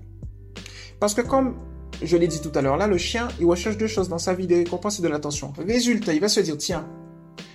Parce 0.99 1.13
que 1.13 1.21
comme 1.21 1.55
je 2.01 2.17
l'ai 2.17 2.27
dit 2.27 2.41
tout 2.41 2.51
à 2.55 2.61
l'heure, 2.61 2.77
là, 2.77 2.87
le 2.87 2.97
chien, 2.97 3.27
il 3.39 3.45
recherche 3.45 3.77
deux 3.77 3.87
choses 3.87 4.09
dans 4.09 4.17
sa 4.17 4.33
vie, 4.33 4.47
des 4.47 4.57
récompenses 4.57 4.99
et 4.99 5.01
de 5.01 5.07
l'attention. 5.07 5.53
Résultat, 5.57 6.13
il 6.13 6.21
va 6.21 6.27
se 6.27 6.39
dire, 6.39 6.57
tiens, 6.57 6.87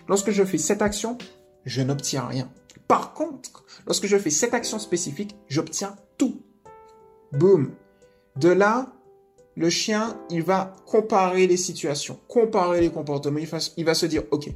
lorsque 0.08 0.30
je 0.30 0.44
fais 0.44 0.58
cette 0.58 0.82
action, 0.82 1.18
je 1.64 1.82
n'obtiens 1.82 2.26
rien. 2.26 2.50
Par 2.86 3.12
contre, 3.14 3.64
lorsque 3.86 4.06
je 4.06 4.16
fais 4.16 4.30
cette 4.30 4.54
action 4.54 4.78
spécifique, 4.78 5.36
j'obtiens 5.48 5.96
tout. 6.16 6.42
Boum. 7.32 7.72
De 8.36 8.48
là, 8.48 8.86
le 9.56 9.70
chien, 9.70 10.16
il 10.30 10.42
va 10.42 10.72
comparer 10.86 11.46
les 11.46 11.56
situations, 11.56 12.18
comparer 12.28 12.80
les 12.80 12.90
comportements. 12.90 13.40
Il 13.76 13.84
va, 13.84 13.94
se 13.94 14.06
dire, 14.06 14.22
OK, 14.30 14.48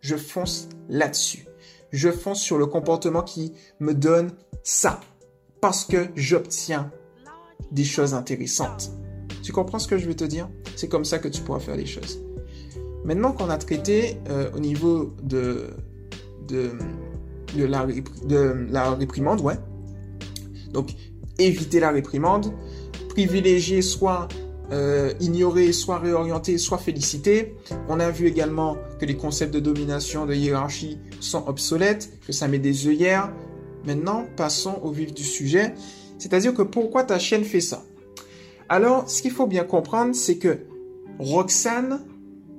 je 0.00 0.16
fonce 0.16 0.68
là-dessus 0.88 1.46
je 1.90 2.10
fonce 2.10 2.40
sur 2.40 2.58
le 2.58 2.66
comportement 2.66 3.22
qui 3.22 3.52
me 3.80 3.94
donne 3.94 4.32
ça. 4.62 5.00
Parce 5.60 5.84
que 5.84 6.08
j'obtiens 6.14 6.90
des 7.70 7.84
choses 7.84 8.14
intéressantes. 8.14 8.90
Tu 9.42 9.52
comprends 9.52 9.78
ce 9.78 9.88
que 9.88 9.98
je 9.98 10.06
veux 10.06 10.16
te 10.16 10.24
dire? 10.24 10.48
C'est 10.76 10.88
comme 10.88 11.04
ça 11.04 11.18
que 11.18 11.28
tu 11.28 11.42
pourras 11.42 11.60
faire 11.60 11.76
les 11.76 11.86
choses. 11.86 12.20
Maintenant 13.04 13.32
qu'on 13.32 13.50
a 13.50 13.58
traité 13.58 14.18
euh, 14.28 14.50
au 14.54 14.58
niveau 14.58 15.14
de, 15.22 15.70
la, 17.56 17.86
de 18.24 18.66
la 18.70 18.94
réprimande, 18.94 19.40
ouais. 19.40 19.58
Donc, 20.72 20.94
éviter 21.38 21.80
la 21.80 21.90
réprimande. 21.90 22.52
privilégié, 23.10 23.82
soit 23.82 24.28
euh, 24.72 25.12
soit 25.72 25.98
réorienté, 25.98 26.58
soit 26.58 26.78
félicité. 26.78 27.54
On 27.88 28.00
a 28.00 28.10
vu 28.10 28.26
également 28.26 28.76
que 28.98 29.04
les 29.04 29.16
concepts 29.16 29.52
de 29.52 29.60
domination, 29.60 30.26
de 30.26 30.34
hiérarchie 30.34 30.98
sont 31.20 31.46
obsolètes, 31.48 32.10
que 32.26 32.32
ça 32.32 32.48
met 32.48 32.58
des 32.58 32.86
œillères. 32.86 33.32
Maintenant, 33.86 34.26
passons 34.36 34.78
au 34.82 34.90
vif 34.90 35.12
du 35.12 35.24
sujet. 35.24 35.74
C'est-à-dire 36.18 36.54
que 36.54 36.62
pourquoi 36.62 37.04
ta 37.04 37.18
chienne 37.18 37.44
fait 37.44 37.60
ça? 37.60 37.82
Alors, 38.68 39.08
ce 39.08 39.22
qu'il 39.22 39.32
faut 39.32 39.46
bien 39.46 39.64
comprendre, 39.64 40.14
c'est 40.14 40.36
que 40.36 40.58
Roxane, 41.18 42.04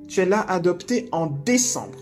tu 0.08 0.26
l'as 0.26 0.42
adoptée 0.42 1.08
en 1.12 1.28
décembre. 1.28 1.98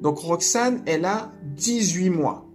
Donc 0.00 0.18
Roxane, 0.18 0.82
elle 0.86 1.04
a 1.04 1.30
18 1.56 2.10
mois. 2.10 2.46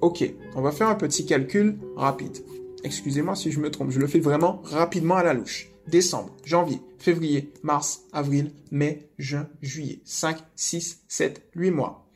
Ok, 0.00 0.32
on 0.54 0.62
va 0.62 0.70
faire 0.70 0.88
un 0.88 0.94
petit 0.94 1.26
calcul 1.26 1.78
rapide. 1.96 2.38
Excusez-moi 2.84 3.34
si 3.34 3.50
je 3.50 3.60
me 3.60 3.70
trompe, 3.70 3.90
je 3.90 3.98
le 3.98 4.06
fais 4.06 4.20
vraiment 4.20 4.62
rapidement 4.64 5.16
à 5.16 5.22
la 5.22 5.34
louche. 5.34 5.70
Décembre, 5.88 6.36
janvier, 6.44 6.80
février, 6.98 7.52
mars, 7.62 8.02
avril, 8.12 8.52
mai, 8.70 9.08
juin, 9.18 9.48
juillet. 9.62 10.00
5, 10.04 10.36
6, 10.54 11.00
7, 11.08 11.42
8 11.54 11.70
mois. 11.70 12.06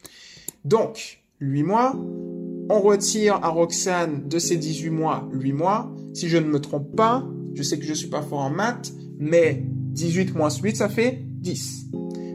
Donc, 0.65 1.23
8 1.41 1.63
mois, 1.63 1.97
on 2.71 2.81
retire 2.81 3.37
à 3.43 3.49
Roxane 3.49 4.29
de 4.29 4.39
ses 4.39 4.57
18 4.57 4.91
mois 4.91 5.29
8 5.33 5.53
mois. 5.53 5.91
Si 6.15 6.29
je 6.29 6.39
ne 6.39 6.47
me 6.47 6.61
trompe 6.61 6.95
pas, 6.95 7.27
je 7.55 7.63
sais 7.63 7.79
que 7.79 7.85
je 7.85 7.91
ne 7.91 7.95
suis 7.95 8.09
pas 8.09 8.23
fort 8.23 8.41
en 8.41 8.51
maths, 8.51 8.93
mais 9.19 9.65
18 9.65 10.35
moins 10.35 10.51
8, 10.51 10.77
ça 10.77 10.89
fait 10.89 11.21
10. 11.25 11.87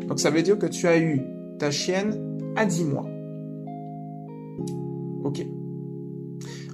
Donc 0.07 0.19
ça 0.19 0.29
veut 0.29 0.41
dire 0.41 0.57
que 0.57 0.65
tu 0.65 0.87
as 0.87 0.97
eu 0.97 1.21
ta 1.59 1.71
chienne 1.71 2.39
à 2.55 2.65
10 2.65 2.85
mois. 2.85 3.07
Ok. 5.23 5.45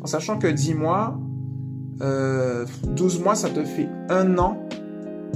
En 0.02 0.08
sachant 0.08 0.38
que 0.38 0.48
10 0.48 0.74
mois, 0.74 1.20
12 2.04 3.20
euh, 3.20 3.24
mois, 3.24 3.36
ça 3.36 3.50
te 3.50 3.64
fait 3.64 3.88
1 4.10 4.38
an 4.38 4.58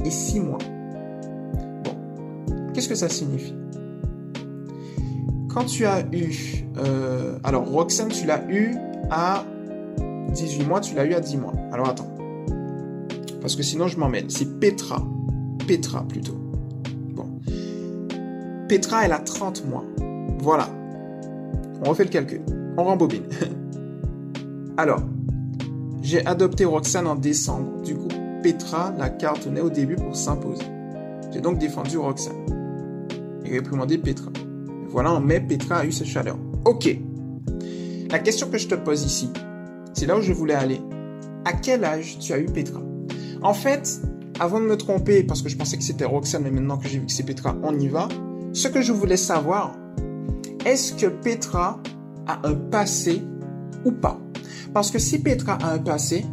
et 0.03 0.11
6 0.11 0.41
mois. 0.41 0.57
Bon. 1.83 1.95
Qu'est-ce 2.73 2.89
que 2.89 2.95
ça 2.95 3.07
signifie? 3.07 3.55
Quand 5.49 5.65
tu 5.65 5.85
as 5.85 6.01
eu... 6.11 6.65
Euh, 6.77 7.39
alors, 7.43 7.67
Roxane, 7.69 8.09
tu 8.09 8.27
l'as 8.27 8.43
eu 8.49 8.75
à 9.09 9.45
18 10.33 10.65
mois, 10.65 10.81
tu 10.81 10.95
l'as 10.95 11.05
eu 11.05 11.13
à 11.13 11.21
10 11.21 11.37
mois. 11.37 11.53
Alors, 11.71 11.87
attends. 11.87 12.13
Parce 13.41 13.55
que 13.55 13.63
sinon, 13.63 13.87
je 13.87 13.97
m'emmène. 13.97 14.29
C'est 14.29 14.59
Petra. 14.59 15.01
Petra, 15.67 16.05
plutôt. 16.07 16.37
Bon. 17.15 17.39
Petra, 18.67 19.05
elle 19.05 19.13
a 19.13 19.19
30 19.19 19.65
mois. 19.67 19.85
Voilà. 20.39 20.67
On 21.85 21.89
refait 21.89 22.03
le 22.03 22.09
calcul. 22.09 22.41
On 22.77 22.83
rembobine. 22.83 23.23
Alors, 24.77 25.01
j'ai 26.07 26.25
adopté 26.25 26.63
Roxane 26.63 27.05
en 27.05 27.15
décembre. 27.15 27.81
Du 27.81 27.93
coup, 27.93 28.07
Petra 28.41 28.93
l'a 28.97 29.09
cartonné 29.09 29.59
au 29.59 29.69
début 29.69 29.97
pour 29.97 30.15
s'imposer. 30.15 30.63
J'ai 31.33 31.41
donc 31.41 31.57
défendu 31.59 31.97
Roxane 31.97 32.45
et 33.43 33.51
réprimandé 33.51 33.97
Petra. 33.97 34.31
voilà, 34.87 35.11
en 35.11 35.19
mai, 35.19 35.41
Petra 35.41 35.79
a 35.79 35.85
eu 35.85 35.91
ses 35.91 36.05
chaleurs. 36.05 36.39
Ok. 36.63 36.97
La 38.09 38.19
question 38.19 38.49
que 38.49 38.57
je 38.57 38.69
te 38.69 38.75
pose 38.75 39.03
ici, 39.03 39.29
c'est 39.93 40.05
là 40.05 40.17
où 40.17 40.21
je 40.21 40.31
voulais 40.31 40.53
aller. 40.53 40.79
À 41.43 41.51
quel 41.51 41.83
âge 41.83 42.17
tu 42.19 42.31
as 42.31 42.39
eu 42.39 42.45
Petra? 42.45 42.81
En 43.41 43.53
fait, 43.53 43.99
avant 44.39 44.61
de 44.61 44.65
me 44.65 44.77
tromper, 44.77 45.23
parce 45.23 45.41
que 45.41 45.49
je 45.49 45.57
pensais 45.57 45.75
que 45.75 45.83
c'était 45.83 46.05
Roxane, 46.05 46.43
mais 46.43 46.51
maintenant 46.51 46.77
que 46.77 46.87
j'ai 46.87 46.99
vu 46.99 47.05
que 47.05 47.11
c'est 47.11 47.25
Petra, 47.25 47.53
on 47.63 47.77
y 47.77 47.89
va. 47.89 48.07
Ce 48.53 48.69
que 48.69 48.81
je 48.81 48.93
voulais 48.93 49.17
savoir, 49.17 49.75
est-ce 50.65 50.93
que 50.93 51.07
Petra 51.07 51.81
a 52.27 52.47
un 52.47 52.55
passé 52.55 53.21
ou 53.83 53.91
pas? 53.91 54.21
Parce 54.73 54.91
que 54.91 54.99
si 54.99 55.19
Petra 55.19 55.57
a 55.61 55.73
un 55.73 55.79
passé, 55.79 56.25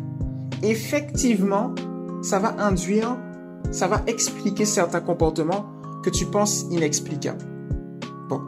effectivement, 0.62 1.74
ça 2.22 2.38
va 2.38 2.54
induire, 2.58 3.16
ça 3.70 3.86
va 3.86 4.02
expliquer 4.06 4.64
certains 4.64 5.00
comportements 5.00 5.66
que 6.02 6.10
tu 6.10 6.26
penses 6.26 6.66
inexplicables. 6.70 7.44
Bon. 8.28 8.40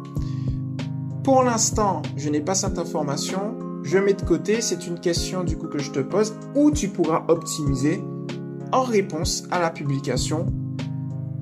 Pour 1.24 1.42
l'instant, 1.42 2.02
je 2.16 2.28
n'ai 2.28 2.40
pas 2.40 2.54
cette 2.54 2.78
information. 2.78 3.56
Je 3.82 3.98
mets 3.98 4.14
de 4.14 4.22
côté. 4.22 4.60
C'est 4.60 4.86
une 4.86 4.98
question 5.00 5.44
du 5.44 5.56
coup 5.56 5.68
que 5.68 5.78
je 5.78 5.90
te 5.90 6.00
pose 6.00 6.34
où 6.54 6.70
tu 6.70 6.88
pourras 6.88 7.24
optimiser 7.28 8.02
en 8.72 8.82
réponse 8.82 9.44
à 9.50 9.60
la 9.60 9.70
publication 9.70 10.46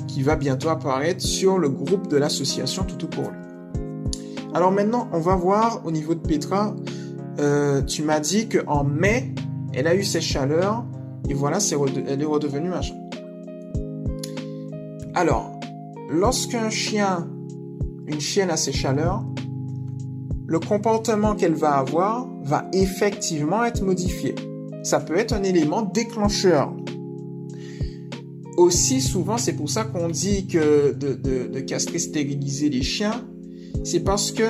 qui 0.07 0.23
va 0.23 0.37
bientôt 0.37 0.69
apparaître 0.69 1.21
sur 1.21 1.59
le 1.59 1.69
groupe 1.69 2.09
de 2.09 2.17
l'association 2.17 2.85
Toutou 2.85 3.09
pour 3.09 3.31
lui. 3.31 3.39
Alors 4.55 4.71
maintenant, 4.71 5.09
on 5.13 5.19
va 5.19 5.35
voir 5.35 5.81
au 5.85 5.91
niveau 5.91 6.15
de 6.15 6.21
Petra 6.21 6.77
euh, 7.39 7.83
tu 7.83 8.03
m'as 8.03 8.21
dit 8.21 8.49
qu'en 8.49 8.85
mai, 8.85 9.35
elle 9.73 9.87
a 9.87 9.95
eu 9.95 10.05
ses 10.05 10.21
chaleurs 10.21 10.85
et 11.29 11.35
voilà, 11.35 11.59
elle 12.09 12.21
est 12.21 12.27
redevenue 12.27 12.69
machin. 12.69 12.95
Alors, 15.15 15.59
lorsqu'un 16.11 16.71
chien, 16.71 17.29
une 18.07 18.21
chienne 18.21 18.51
a 18.51 18.57
ses 18.57 18.73
chaleurs, 18.73 19.25
le 20.47 20.59
comportement 20.61 21.35
qu'elle 21.35 21.55
va 21.55 21.77
avoir 21.77 22.29
va 22.43 22.69
effectivement 22.73 23.65
être 23.65 23.83
modifié. 23.83 24.35
Ça 24.83 25.01
peut 25.01 25.17
être 25.17 25.33
un 25.33 25.43
élément 25.43 25.83
déclencheur. 25.83 26.75
Aussi 28.57 29.01
souvent, 29.01 29.39
c'est 29.39 29.55
pour 29.55 29.71
ça 29.71 29.85
qu'on 29.85 30.09
dit 30.09 30.47
que 30.47 30.93
de, 30.93 31.15
de, 31.15 31.49
de 31.49 31.61
castrer, 31.61 31.99
stériliser 31.99 32.69
les 32.69 32.83
chiens, 32.83 33.25
c'est 33.83 34.01
parce 34.01 34.31
que 34.31 34.45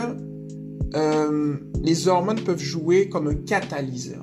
euh, 0.94 1.56
les 1.82 2.08
hormones 2.08 2.40
peuvent 2.40 2.62
jouer 2.62 3.08
comme 3.08 3.28
un 3.28 3.34
catalyseur. 3.34 4.22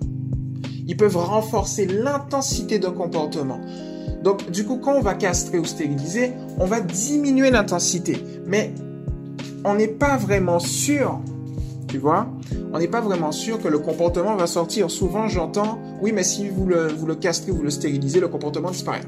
Ils 0.87 0.97
peuvent 0.97 1.17
renforcer 1.17 1.85
l'intensité 1.85 2.79
d'un 2.79 2.91
comportement. 2.91 3.59
Donc, 4.23 4.51
du 4.51 4.65
coup, 4.65 4.77
quand 4.77 4.95
on 4.95 5.01
va 5.01 5.13
castrer 5.13 5.57
ou 5.57 5.65
stériliser, 5.65 6.33
on 6.59 6.65
va 6.65 6.79
diminuer 6.79 7.49
l'intensité. 7.49 8.17
Mais 8.45 8.73
on 9.63 9.75
n'est 9.75 9.87
pas 9.87 10.17
vraiment 10.17 10.59
sûr, 10.59 11.19
tu 11.87 11.97
vois, 11.97 12.27
on 12.73 12.79
n'est 12.79 12.87
pas 12.87 13.01
vraiment 13.01 13.31
sûr 13.31 13.61
que 13.61 13.67
le 13.67 13.79
comportement 13.79 14.35
va 14.35 14.47
sortir. 14.47 14.89
Souvent, 14.89 15.27
j'entends, 15.27 15.79
oui, 16.01 16.11
mais 16.13 16.23
si 16.23 16.49
vous 16.49 16.65
le, 16.65 16.87
vous 16.87 17.05
le 17.05 17.15
castrez, 17.15 17.51
vous 17.51 17.63
le 17.63 17.69
stérilisez, 17.69 18.19
le 18.19 18.27
comportement 18.27 18.71
disparaît. 18.71 19.01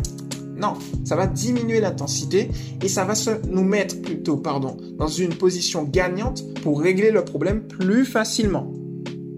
Non, 0.55 0.73
ça 1.03 1.15
va 1.15 1.27
diminuer 1.27 1.79
l'intensité 1.79 2.49
et 2.81 2.87
ça 2.87 3.05
va 3.05 3.13
nous 3.49 3.63
mettre 3.63 4.01
plutôt, 4.01 4.37
pardon, 4.37 4.77
dans 4.97 5.07
une 5.07 5.33
position 5.33 5.83
gagnante 5.83 6.43
pour 6.61 6.81
régler 6.81 7.11
le 7.11 7.25
problème 7.25 7.63
plus 7.67 8.05
facilement. 8.05 8.71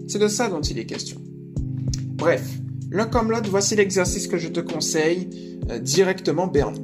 C'est 0.08 0.18
de 0.18 0.28
ça 0.28 0.48
dont 0.48 0.60
il 0.60 0.78
est 0.78 0.86
question. 0.86 1.20
Bref, 2.16 2.42
l'un 2.90 3.06
comme 3.06 3.30
l'autre, 3.30 3.48
voici 3.50 3.76
l'exercice 3.76 4.28
que 4.28 4.38
je 4.38 4.48
te 4.48 4.60
conseille 4.60 5.58
euh, 5.70 5.78
directement, 5.78 6.46
Berne. 6.46 6.76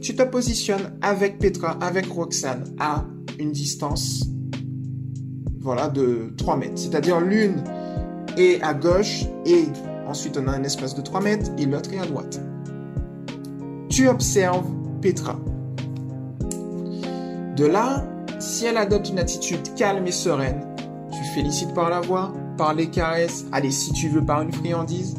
Tu 0.00 0.14
te 0.14 0.22
positionnes 0.22 0.96
avec 1.02 1.38
Petra, 1.38 1.72
avec 1.80 2.06
Roxane 2.06 2.64
à 2.78 3.06
une 3.38 3.52
distance 3.52 4.24
voilà, 5.60 5.88
de 5.88 6.32
3 6.36 6.56
mètres. 6.56 6.78
C'est-à-dire 6.78 7.20
l'une 7.20 7.62
est 8.38 8.62
à 8.62 8.74
gauche 8.74 9.24
et 9.44 9.64
ensuite 10.06 10.38
on 10.38 10.46
a 10.48 10.52
un 10.52 10.64
espace 10.64 10.94
de 10.94 11.02
3 11.02 11.20
mètres 11.20 11.50
et 11.58 11.66
l'autre 11.66 11.92
est 11.92 11.98
à 11.98 12.06
droite. 12.06 12.40
Tu 13.90 14.08
observes 14.08 14.66
Petra. 15.02 15.36
De 17.56 17.66
là, 17.66 18.04
si 18.38 18.64
elle 18.64 18.76
adopte 18.76 19.08
une 19.08 19.18
attitude 19.18 19.74
calme 19.74 20.06
et 20.06 20.12
sereine, 20.12 20.64
tu 21.10 21.24
félicites 21.34 21.74
par 21.74 21.90
la 21.90 22.00
voix, 22.00 22.32
par 22.56 22.72
les 22.72 22.88
caresses, 22.88 23.46
allez 23.50 23.72
si 23.72 23.92
tu 23.92 24.08
veux 24.08 24.24
par 24.24 24.42
une 24.42 24.52
friandise, 24.52 25.16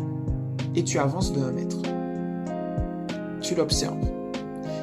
et 0.73 0.85
tu 0.85 0.99
avances 0.99 1.33
de 1.33 1.41
un 1.41 1.51
mètre. 1.51 1.77
Tu 3.41 3.55
l'observes. 3.55 3.99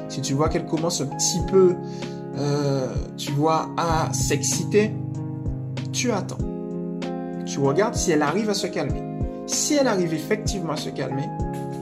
Si 0.07 0.21
tu 0.21 0.35
vois 0.35 0.49
qu'elle 0.49 0.67
commence 0.67 1.01
un 1.01 1.07
petit 1.07 1.39
peu, 1.49 1.75
euh, 2.37 2.93
tu 3.17 3.31
vois, 3.31 3.69
à 3.75 4.13
s'exciter, 4.13 4.93
tu 5.91 6.11
attends. 6.11 6.37
Tu 7.47 7.57
regardes 7.57 7.95
si 7.95 8.11
elle 8.11 8.21
arrive 8.21 8.51
à 8.51 8.53
se 8.53 8.67
calmer. 8.67 9.01
Si 9.47 9.73
elle 9.73 9.87
arrive 9.87 10.13
effectivement 10.13 10.73
à 10.73 10.77
se 10.77 10.89
calmer, 10.89 11.27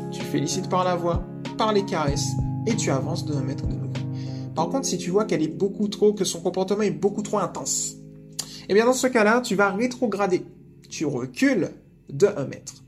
tu 0.09 0.21
félicites 0.21 0.69
par 0.69 0.85
la 0.85 0.95
voix, 0.95 1.21
par 1.57 1.73
les 1.73 1.83
caresses 1.83 2.33
et 2.67 2.75
tu 2.75 2.91
avances 2.91 3.25
de 3.25 3.33
un 3.33 3.41
mètre 3.41 3.65
de 3.65 3.73
nouveau. 3.73 3.93
Par 4.55 4.69
contre, 4.69 4.85
si 4.85 4.97
tu 4.97 5.09
vois 5.09 5.25
qu'elle 5.25 5.43
est 5.43 5.47
beaucoup 5.47 5.87
trop, 5.87 6.13
que 6.13 6.23
son 6.23 6.41
comportement 6.41 6.83
est 6.83 6.91
beaucoup 6.91 7.23
trop 7.23 7.39
intense, 7.39 7.95
eh 8.69 8.73
bien 8.73 8.85
dans 8.85 8.93
ce 8.93 9.07
cas-là, 9.07 9.41
tu 9.41 9.55
vas 9.55 9.71
rétrograder. 9.71 10.45
Tu 10.89 11.05
recules 11.05 11.71
de 12.09 12.27
un 12.27 12.45
mètre. 12.45 12.83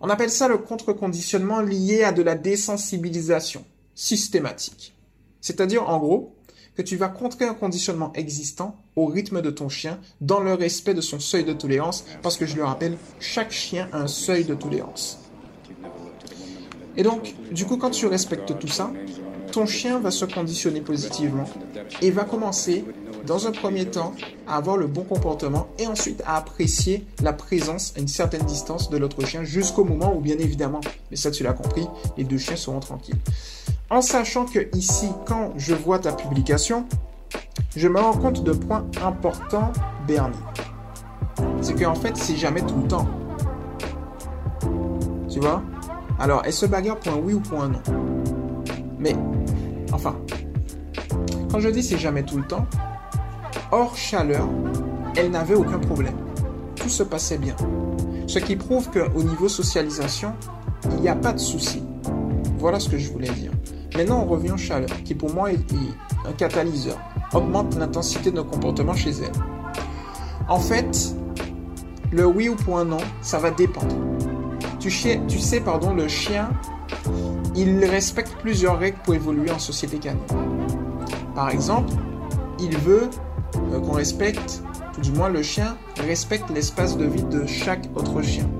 On 0.00 0.08
appelle 0.08 0.30
ça 0.30 0.48
le 0.48 0.58
contre-conditionnement 0.58 1.60
lié 1.60 2.04
à 2.04 2.12
de 2.12 2.22
la 2.22 2.34
désensibilisation 2.34 3.64
systématique. 3.94 4.94
C'est-à-dire, 5.40 5.88
en 5.88 5.98
gros, 5.98 6.36
que 6.74 6.82
tu 6.82 6.96
vas 6.96 7.08
contrer 7.08 7.44
un 7.44 7.54
conditionnement 7.54 8.12
existant 8.14 8.76
au 8.96 9.06
rythme 9.06 9.42
de 9.42 9.50
ton 9.50 9.68
chien 9.68 10.00
dans 10.20 10.40
le 10.40 10.54
respect 10.54 10.94
de 10.94 11.00
son 11.00 11.20
seuil 11.20 11.44
de 11.44 11.52
tolérance, 11.52 12.04
parce 12.22 12.36
que 12.36 12.46
je 12.46 12.56
le 12.56 12.64
rappelle, 12.64 12.96
chaque 13.20 13.52
chien 13.52 13.88
a 13.92 13.98
un 13.98 14.06
seuil 14.06 14.44
de 14.44 14.54
tolérance. 14.54 15.18
Et 16.96 17.02
donc, 17.02 17.34
du 17.50 17.64
coup, 17.64 17.76
quand 17.76 17.90
tu 17.90 18.06
respectes 18.06 18.58
tout 18.58 18.68
ça, 18.68 18.90
ton 19.52 19.66
chien 19.66 19.98
va 19.98 20.10
se 20.10 20.24
conditionner 20.24 20.80
positivement 20.80 21.44
et 22.00 22.10
va 22.10 22.24
commencer, 22.24 22.84
dans 23.26 23.46
un 23.46 23.52
premier 23.52 23.84
temps, 23.84 24.14
à 24.48 24.56
avoir 24.56 24.76
le 24.76 24.86
bon 24.86 25.04
comportement 25.04 25.68
et 25.78 25.86
ensuite 25.86 26.22
à 26.26 26.36
apprécier 26.36 27.06
la 27.22 27.32
présence 27.32 27.92
à 27.96 28.00
une 28.00 28.08
certaine 28.08 28.42
distance 28.42 28.90
de 28.90 28.96
l'autre 28.96 29.24
chien 29.24 29.44
jusqu'au 29.44 29.84
moment 29.84 30.14
où, 30.16 30.20
bien 30.20 30.38
évidemment, 30.38 30.80
mais 31.10 31.16
ça 31.16 31.30
tu 31.30 31.42
l'as 31.42 31.52
compris, 31.52 31.86
les 32.16 32.24
deux 32.24 32.38
chiens 32.38 32.56
seront 32.56 32.80
tranquilles. 32.80 33.18
En 33.90 34.00
sachant 34.00 34.46
que 34.46 34.74
ici, 34.74 35.08
quand 35.26 35.52
je 35.56 35.74
vois 35.74 35.98
ta 35.98 36.12
publication, 36.12 36.86
je 37.76 37.88
me 37.88 38.00
rends 38.00 38.16
compte 38.16 38.42
de 38.42 38.52
points 38.52 38.86
importants, 39.02 39.72
Bernie. 40.06 40.36
C'est 41.60 41.80
qu'en 41.80 41.94
fait, 41.94 42.16
c'est 42.16 42.36
jamais 42.36 42.62
tout 42.62 42.80
le 42.82 42.88
temps. 42.88 43.08
Tu 45.30 45.40
vois? 45.40 45.62
Alors, 46.18 46.42
elle 46.44 46.52
se 46.52 46.66
bagarre 46.66 46.98
pour 46.98 47.12
un 47.12 47.16
oui 47.16 47.34
ou 47.34 47.40
pour 47.40 47.62
un 47.62 47.68
non? 47.68 47.82
Mais, 48.98 49.16
enfin, 49.92 50.16
quand 51.50 51.60
je 51.60 51.68
dis 51.68 51.82
c'est 51.82 51.98
jamais 51.98 52.22
tout 52.22 52.38
le 52.38 52.44
temps, 52.44 52.66
hors 53.70 53.96
chaleur, 53.96 54.48
elle 55.16 55.30
n'avait 55.30 55.54
aucun 55.54 55.78
problème. 55.78 56.14
Tout 56.76 56.88
se 56.88 57.02
passait 57.02 57.38
bien. 57.38 57.56
Ce 58.26 58.38
qui 58.38 58.56
prouve 58.56 58.90
qu'au 58.90 59.22
niveau 59.22 59.48
socialisation, 59.48 60.32
il 60.90 61.02
n'y 61.02 61.08
a 61.08 61.16
pas 61.16 61.32
de 61.32 61.38
souci. 61.38 61.82
Voilà 62.58 62.80
ce 62.80 62.88
que 62.88 62.96
je 62.96 63.10
voulais 63.10 63.28
dire. 63.30 63.50
Maintenant, 63.94 64.22
on 64.22 64.26
revient 64.26 64.52
aux 64.52 64.56
chaleur, 64.56 64.88
qui 65.04 65.14
pour 65.14 65.34
moi 65.34 65.52
est, 65.52 65.58
un 66.26 66.32
catalyseur, 66.32 66.98
augmente 67.34 67.76
l'intensité 67.76 68.30
de 68.30 68.36
nos 68.36 68.44
comportements 68.44 68.94
chez 68.94 69.10
elle. 69.10 69.32
En 70.48 70.58
fait, 70.58 71.14
le 72.10 72.24
oui 72.24 72.48
ou 72.48 72.54
point 72.54 72.84
non, 72.84 72.98
ça 73.20 73.38
va 73.38 73.50
dépendre. 73.50 73.94
Tu, 74.82 74.90
sais, 74.90 75.60
pardon, 75.60 75.94
le 75.94 76.08
chien, 76.08 76.50
il 77.54 77.84
respecte 77.84 78.32
plusieurs 78.40 78.80
règles 78.80 78.98
pour 79.04 79.14
évoluer 79.14 79.52
en 79.52 79.60
société 79.60 79.98
canine. 79.98 80.20
Par 81.36 81.50
exemple, 81.50 81.92
il 82.58 82.76
veut 82.78 83.08
euh, 83.72 83.78
qu'on 83.78 83.92
respecte, 83.92 84.60
du 85.00 85.12
moins 85.12 85.28
le 85.28 85.40
chien, 85.44 85.76
respecte 86.04 86.50
l'espace 86.50 86.96
de 86.98 87.04
vie 87.04 87.22
de 87.22 87.46
chaque 87.46 87.84
autre 87.94 88.22
chien. 88.22 88.50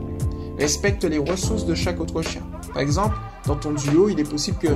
Respecte 0.61 1.03
les 1.03 1.19
ressources 1.19 1.67
de 1.67 1.75
chaque 1.75 2.01
autre 2.01 2.23
chien. 2.23 2.43
Par 2.73 2.83
exemple, 2.83 3.17
dans 3.45 3.57
ton 3.57 3.73
duo, 3.73 4.09
il 4.09 4.21
est 4.21 4.31
possible 4.31 4.59
que 4.59 4.69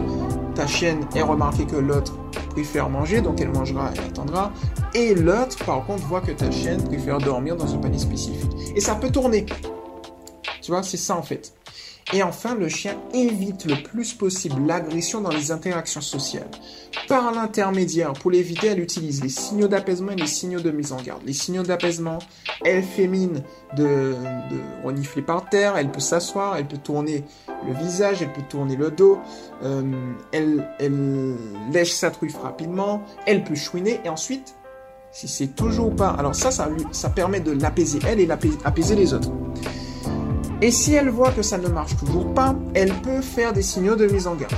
ta 0.57 0.67
chienne 0.67 1.07
ait 1.15 1.23
remarqué 1.23 1.65
que 1.65 1.77
l'autre 1.77 2.19
préfère 2.51 2.91
manger, 2.91 3.21
donc 3.21 3.41
elle 3.41 3.53
mangera 3.53 3.93
et 3.95 4.01
attendra. 4.01 4.51
Et 4.95 5.15
l'autre, 5.15 5.65
par 5.65 5.87
contre, 5.87 6.05
voit 6.09 6.23
que 6.23 6.33
ta 6.33 6.51
chienne 6.51 6.83
préfère 6.83 7.19
dormir 7.19 7.55
dans 7.55 7.73
un 7.73 7.79
panier 7.79 7.99
spécifique. 7.99 8.51
Et 8.75 8.81
ça 8.81 8.97
peut 8.97 9.11
tourner. 9.11 9.47
Tu 10.67 10.73
vois, 10.73 10.83
c'est 10.83 10.97
ça 10.97 11.17
en 11.17 11.23
fait. 11.23 11.53
Et 12.13 12.25
enfin, 12.25 12.57
le 12.57 12.69
chien 12.69 12.97
évite 13.15 13.67
le 13.67 13.81
plus 13.85 14.15
possible 14.15 14.67
l'agression 14.67 15.21
dans 15.21 15.31
les 15.31 15.53
interactions 15.53 16.01
sociales. 16.01 16.51
Par 17.07 17.31
l'intermédiaire, 17.33 18.15
pour 18.15 18.33
l'éviter, 18.33 18.67
elle 18.67 18.81
utilise 18.81 19.23
les 19.23 19.29
signaux 19.29 19.69
d'apaisement 19.69 20.11
et 20.11 20.17
les 20.17 20.27
signaux 20.27 20.59
de 20.59 20.73
mise 20.73 20.91
en 20.91 21.01
garde. 21.01 21.23
Les 21.25 21.33
signaux 21.33 21.63
d'apaisement, 21.63 22.19
elle 22.65 22.83
fémine 22.83 23.45
de, 23.77 24.15
de 24.15 24.85
renifler 24.85 25.23
par 25.23 25.49
terre, 25.49 25.77
elle 25.77 25.93
peut 25.93 26.01
s'asseoir, 26.01 26.57
elle 26.57 26.67
peut 26.67 26.79
tourner 26.79 27.23
le 27.65 27.75
visage, 27.75 28.23
elle 28.23 28.33
peut 28.33 28.43
tourner 28.49 28.75
le 28.75 28.91
dos, 28.91 29.21
euh, 29.63 29.85
elle, 30.33 30.67
lèche 31.71 31.93
sa 31.93 32.11
truffe 32.11 32.39
rapidement, 32.39 33.05
elle 33.25 33.45
peut 33.45 33.55
chouiner, 33.55 34.01
et 34.05 34.09
ensuite, 34.09 34.57
si 35.13 35.29
c'est 35.29 35.55
toujours 35.55 35.95
pas... 35.95 36.11
Alors 36.11 36.35
ça, 36.35 36.51
ça, 36.51 36.69
ça 36.91 37.11
permet 37.11 37.39
de 37.39 37.53
l'apaiser, 37.53 38.01
elle, 38.05 38.19
et 38.19 38.27
l'apaiser 38.27 38.97
les 38.97 39.15
autres. 39.15 39.31
Et 40.63 40.71
si 40.71 40.95
elle 40.95 41.11
voit 41.11 41.33
que 41.33 41.43
ça 41.43 41.59
ne 41.59 41.69
marche 41.69 41.97
toujours 41.97 42.33
pas, 42.33 42.55
elle 42.75 42.93
peut 43.03 43.21
faire 43.21 43.53
des 43.53 43.63
signaux 43.63 43.97
de 43.97 44.07
mise 44.07 44.27
en 44.27 44.35
garde. 44.35 44.55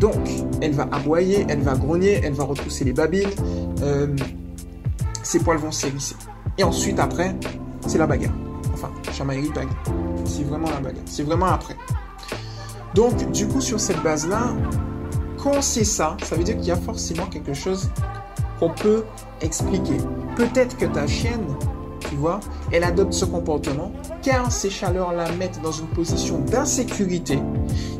Donc, 0.00 0.28
elle 0.60 0.72
va 0.72 0.88
aboyer, 0.92 1.46
elle 1.48 1.60
va 1.60 1.74
grogner, 1.74 2.20
elle 2.22 2.32
va 2.32 2.44
retrousser 2.44 2.84
les 2.84 2.92
babines, 2.92 3.30
euh, 3.82 4.14
ses 5.22 5.40
poils 5.40 5.58
vont 5.58 5.72
s'hérisser. 5.72 6.16
Et 6.56 6.64
ensuite, 6.64 6.98
après, 6.98 7.34
c'est 7.86 7.98
la 7.98 8.06
bagarre. 8.06 8.32
Enfin, 8.72 8.90
chamaillerie, 9.12 9.50
bagarre. 9.50 9.82
C'est 10.24 10.44
vraiment 10.44 10.70
la 10.70 10.80
bagarre. 10.80 11.04
C'est 11.06 11.24
vraiment 11.24 11.46
après. 11.46 11.76
Donc, 12.94 13.30
du 13.32 13.46
coup, 13.46 13.60
sur 13.60 13.78
cette 13.78 14.02
base-là, 14.02 14.54
quand 15.42 15.62
c'est 15.62 15.84
ça, 15.84 16.16
ça 16.22 16.34
veut 16.34 16.44
dire 16.44 16.56
qu'il 16.56 16.66
y 16.66 16.72
a 16.72 16.76
forcément 16.76 17.26
quelque 17.26 17.54
chose 17.54 17.90
qu'on 18.58 18.70
peut 18.70 19.04
expliquer. 19.40 19.98
Peut-être 20.36 20.76
que 20.76 20.86
ta 20.86 21.06
chienne 21.06 21.46
elle 22.72 22.84
adopte 22.84 23.12
ce 23.12 23.24
comportement 23.24 23.92
car 24.22 24.50
ces 24.52 24.70
chaleurs 24.70 25.12
la 25.12 25.30
mettent 25.32 25.60
dans 25.62 25.72
une 25.72 25.86
position 25.86 26.38
d'insécurité 26.38 27.38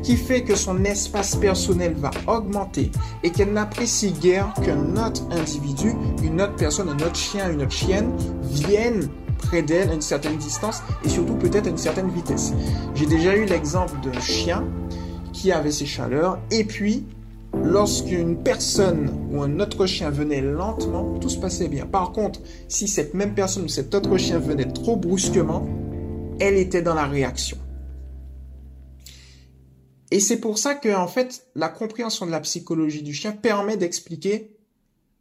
qui 0.03 0.17
fait 0.17 0.43
que 0.43 0.57
son 0.57 0.85
espace 0.85 1.37
personnel 1.37 1.95
va 1.97 2.11
augmenter 2.27 2.91
et 3.23 3.31
qu'elle 3.31 3.53
n'apprécie 3.53 4.13
guère 4.13 4.53
qu'un 4.65 4.97
autre 4.97 5.23
individu, 5.31 5.95
une 6.23 6.41
autre 6.41 6.57
personne, 6.57 6.89
un 6.89 7.07
autre 7.07 7.17
chien, 7.17 7.51
une 7.51 7.63
autre 7.63 7.73
chienne 7.73 8.13
vienne 8.43 9.09
près 9.39 9.63
d'elle 9.63 9.91
à 9.91 9.95
une 9.95 10.01
certaine 10.01 10.37
distance 10.37 10.83
et 11.05 11.09
surtout 11.09 11.35
peut-être 11.35 11.67
à 11.67 11.71
une 11.71 11.79
certaine 11.79 12.11
vitesse. 12.11 12.53
J'ai 12.95 13.07
déjà 13.07 13.37
eu 13.37 13.45
l'exemple 13.45 13.95
d'un 14.03 14.21
chien 14.21 14.65
qui 15.33 15.53
avait 15.53 15.71
ces 15.71 15.87
chaleurs 15.87 16.39
et 16.51 16.65
puis 16.65 17.05
lorsqu'une 17.69 18.43
personne 18.43 19.29
ou 19.31 19.43
un 19.43 19.61
autre 19.61 19.87
chien 19.87 20.11
venait 20.11 20.41
lentement, 20.41 21.19
tout 21.19 21.29
se 21.29 21.39
passait 21.39 21.69
bien. 21.69 21.87
Par 21.87 22.13
contre, 22.13 22.41
si 22.67 22.89
cette 22.89 23.15
même 23.15 23.35
personne 23.35 23.65
ou 23.65 23.69
cet 23.69 23.95
autre 23.95 24.17
chien 24.17 24.39
venait 24.39 24.73
trop 24.73 24.97
brusquement, 24.97 25.69
elle 26.41 26.57
était 26.57 26.83
dans 26.83 26.95
la 26.95 27.07
réaction. 27.07 27.59
Et 30.11 30.21
c'est 30.21 30.41
pour 30.41 30.57
ça 30.57 30.75
que, 30.75 30.95
en 30.95 31.09
fait, 31.09 31.47
la 31.55 31.69
compréhension 31.69 32.25
de 32.25 32.31
la 32.31 32.41
psychologie 32.41 33.03
du 33.03 33.13
chien 33.13 33.33
permet 33.33 33.77
d'expliquer 33.77 34.57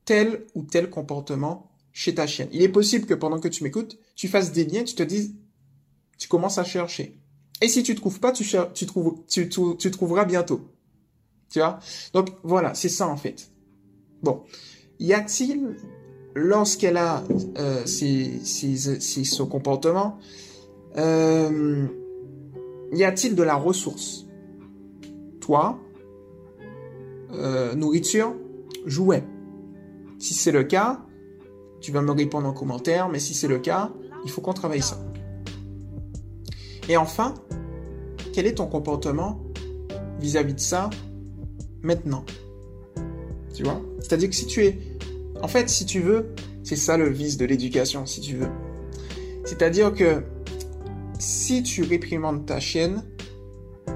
tel 0.06 0.46
ou 0.56 0.64
tel 0.64 0.90
comportement 0.90 1.70
chez 1.92 2.16
ta 2.16 2.28
chienne. 2.28 2.48
Il 2.54 2.62
est 2.62 2.70
possible 2.70 3.06
que 3.06 3.14
pendant 3.14 3.40
que 3.40 3.50
tu 3.50 3.66
m'écoutes, 3.66 4.00
tu 4.16 4.30
fasses 4.30 4.54
des 4.54 4.64
liens, 4.64 4.86
tu 4.86 4.96
te 4.96 5.04
dises, 5.04 5.34
tu 6.18 6.30
commences 6.30 6.58
à 6.58 6.64
chercher. 6.64 7.20
Et 7.60 7.68
si 7.68 7.84
tu 7.84 7.96
trouves 7.96 8.22
pas, 8.22 8.32
tu, 8.32 8.46
tu, 8.74 8.86
trouves, 8.86 9.26
tu 9.28 9.92
trouveras 9.92 10.24
bientôt. 10.24 10.77
Tu 11.50 11.60
vois? 11.60 11.80
Donc 12.14 12.30
voilà, 12.44 12.74
c'est 12.74 12.90
ça 12.90 13.08
en 13.08 13.18
fait. 13.18 13.50
Bon, 14.24 14.44
y 15.00 15.14
a-t-il, 15.14 15.76
lorsqu'elle 16.36 16.98
a 16.98 17.24
euh, 17.58 17.86
ce 17.86 19.44
comportement, 19.44 20.18
euh, 20.98 21.86
y 22.94 23.04
a-t-il 23.04 23.36
de 23.36 23.44
la 23.44 23.56
ressource? 23.56 24.26
Toi, 25.40 25.80
euh, 27.34 27.76
nourriture, 27.76 28.34
jouet. 28.86 29.24
Si 30.20 30.34
c'est 30.34 30.52
le 30.52 30.64
cas, 30.64 31.02
tu 31.80 31.92
vas 31.92 32.02
me 32.02 32.12
répondre 32.12 32.48
en 32.48 32.54
commentaire, 32.54 33.08
mais 33.10 33.20
si 33.20 33.34
c'est 33.34 33.48
le 33.48 33.60
cas, 33.60 33.92
il 34.26 34.32
faut 34.32 34.42
qu'on 34.42 34.54
travaille 34.54 34.82
ça. 34.82 34.98
Et 36.90 36.98
enfin, 36.98 37.34
quel 38.34 38.48
est 38.48 38.56
ton 38.56 38.68
comportement 38.68 39.40
vis-à-vis 40.20 40.54
-vis 40.54 40.56
de 40.56 40.60
ça? 40.60 40.90
Maintenant. 41.82 42.26
Tu 43.54 43.64
vois? 43.64 43.82
C'est-à-dire 44.00 44.30
que 44.30 44.36
si 44.36 44.46
tu 44.46 44.66
es... 44.66 44.78
En 45.42 45.48
fait, 45.48 45.70
si 45.70 45.86
tu 45.86 46.00
veux, 46.00 46.34
c'est 46.64 46.76
ça 46.76 46.98
le 46.98 47.10
vice 47.10 47.38
de 47.38 47.46
l'éducation, 47.46 48.06
si 48.06 48.22
tu 48.22 48.36
veux. 48.36 48.50
C'est-à-dire 49.46 49.94
que 49.94 50.24
si 51.20 51.64
tu 51.64 51.84
réprimandes 51.84 52.46
ta 52.46 52.60
chienne, 52.60 53.04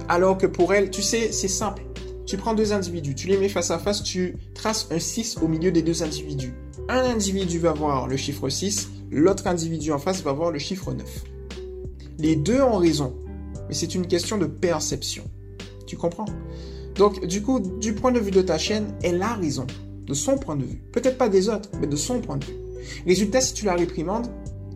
alors 0.08 0.38
que 0.38 0.48
pour 0.48 0.74
elle, 0.74 0.90
tu 0.90 1.02
sais, 1.02 1.32
c'est 1.32 1.48
simple. 1.48 1.84
Tu 2.26 2.38
prends 2.38 2.54
deux 2.54 2.72
individus, 2.74 3.16
tu 3.16 3.28
les 3.28 3.38
mets 3.38 3.50
face 3.50 3.72
à 3.72 3.80
face, 3.80 4.04
tu 4.04 4.38
traces 4.54 4.88
un 4.92 5.00
6 5.00 5.38
au 5.42 5.48
milieu 5.48 5.72
des 5.72 5.82
deux 5.82 6.04
individus. 6.04 6.54
Un 6.88 7.04
individu 7.04 7.60
va 7.60 7.74
voir 7.74 8.08
le 8.08 8.16
chiffre 8.18 8.48
6, 8.48 8.90
l'autre 9.12 9.48
individu 9.48 9.92
en 9.92 10.00
face 10.00 10.22
va 10.22 10.32
voir 10.32 10.52
le 10.52 10.60
chiffre 10.60 10.94
9. 10.94 11.24
Les 12.20 12.36
deux 12.36 12.62
ont 12.62 12.78
raison, 12.78 13.14
mais 13.68 13.74
c'est 13.74 13.96
une 13.96 14.08
question 14.08 14.38
de 14.38 14.46
perception. 14.46 15.24
Tu 15.86 15.98
comprends? 15.98 16.26
Donc, 16.96 17.26
du 17.26 17.42
coup, 17.42 17.60
du 17.60 17.94
point 17.94 18.12
de 18.12 18.20
vue 18.20 18.32
de 18.32 18.42
ta 18.42 18.58
chaîne, 18.58 18.94
elle 19.02 19.22
a 19.22 19.34
raison, 19.36 19.66
de 20.06 20.14
son 20.14 20.38
point 20.38 20.56
de 20.56 20.64
vue. 20.64 20.84
Peut-être 20.92 21.18
pas 21.18 21.30
des 21.30 21.50
autres, 21.50 21.70
mais 21.80 21.88
de 21.88 21.96
son 21.96 22.20
point 22.20 22.38
de 22.38 22.46
vue. 22.46 22.56
Résultat, 23.06 23.42
si 23.42 23.54
tu 23.54 23.66
la 23.66 23.76
réprimandes, 23.76 24.28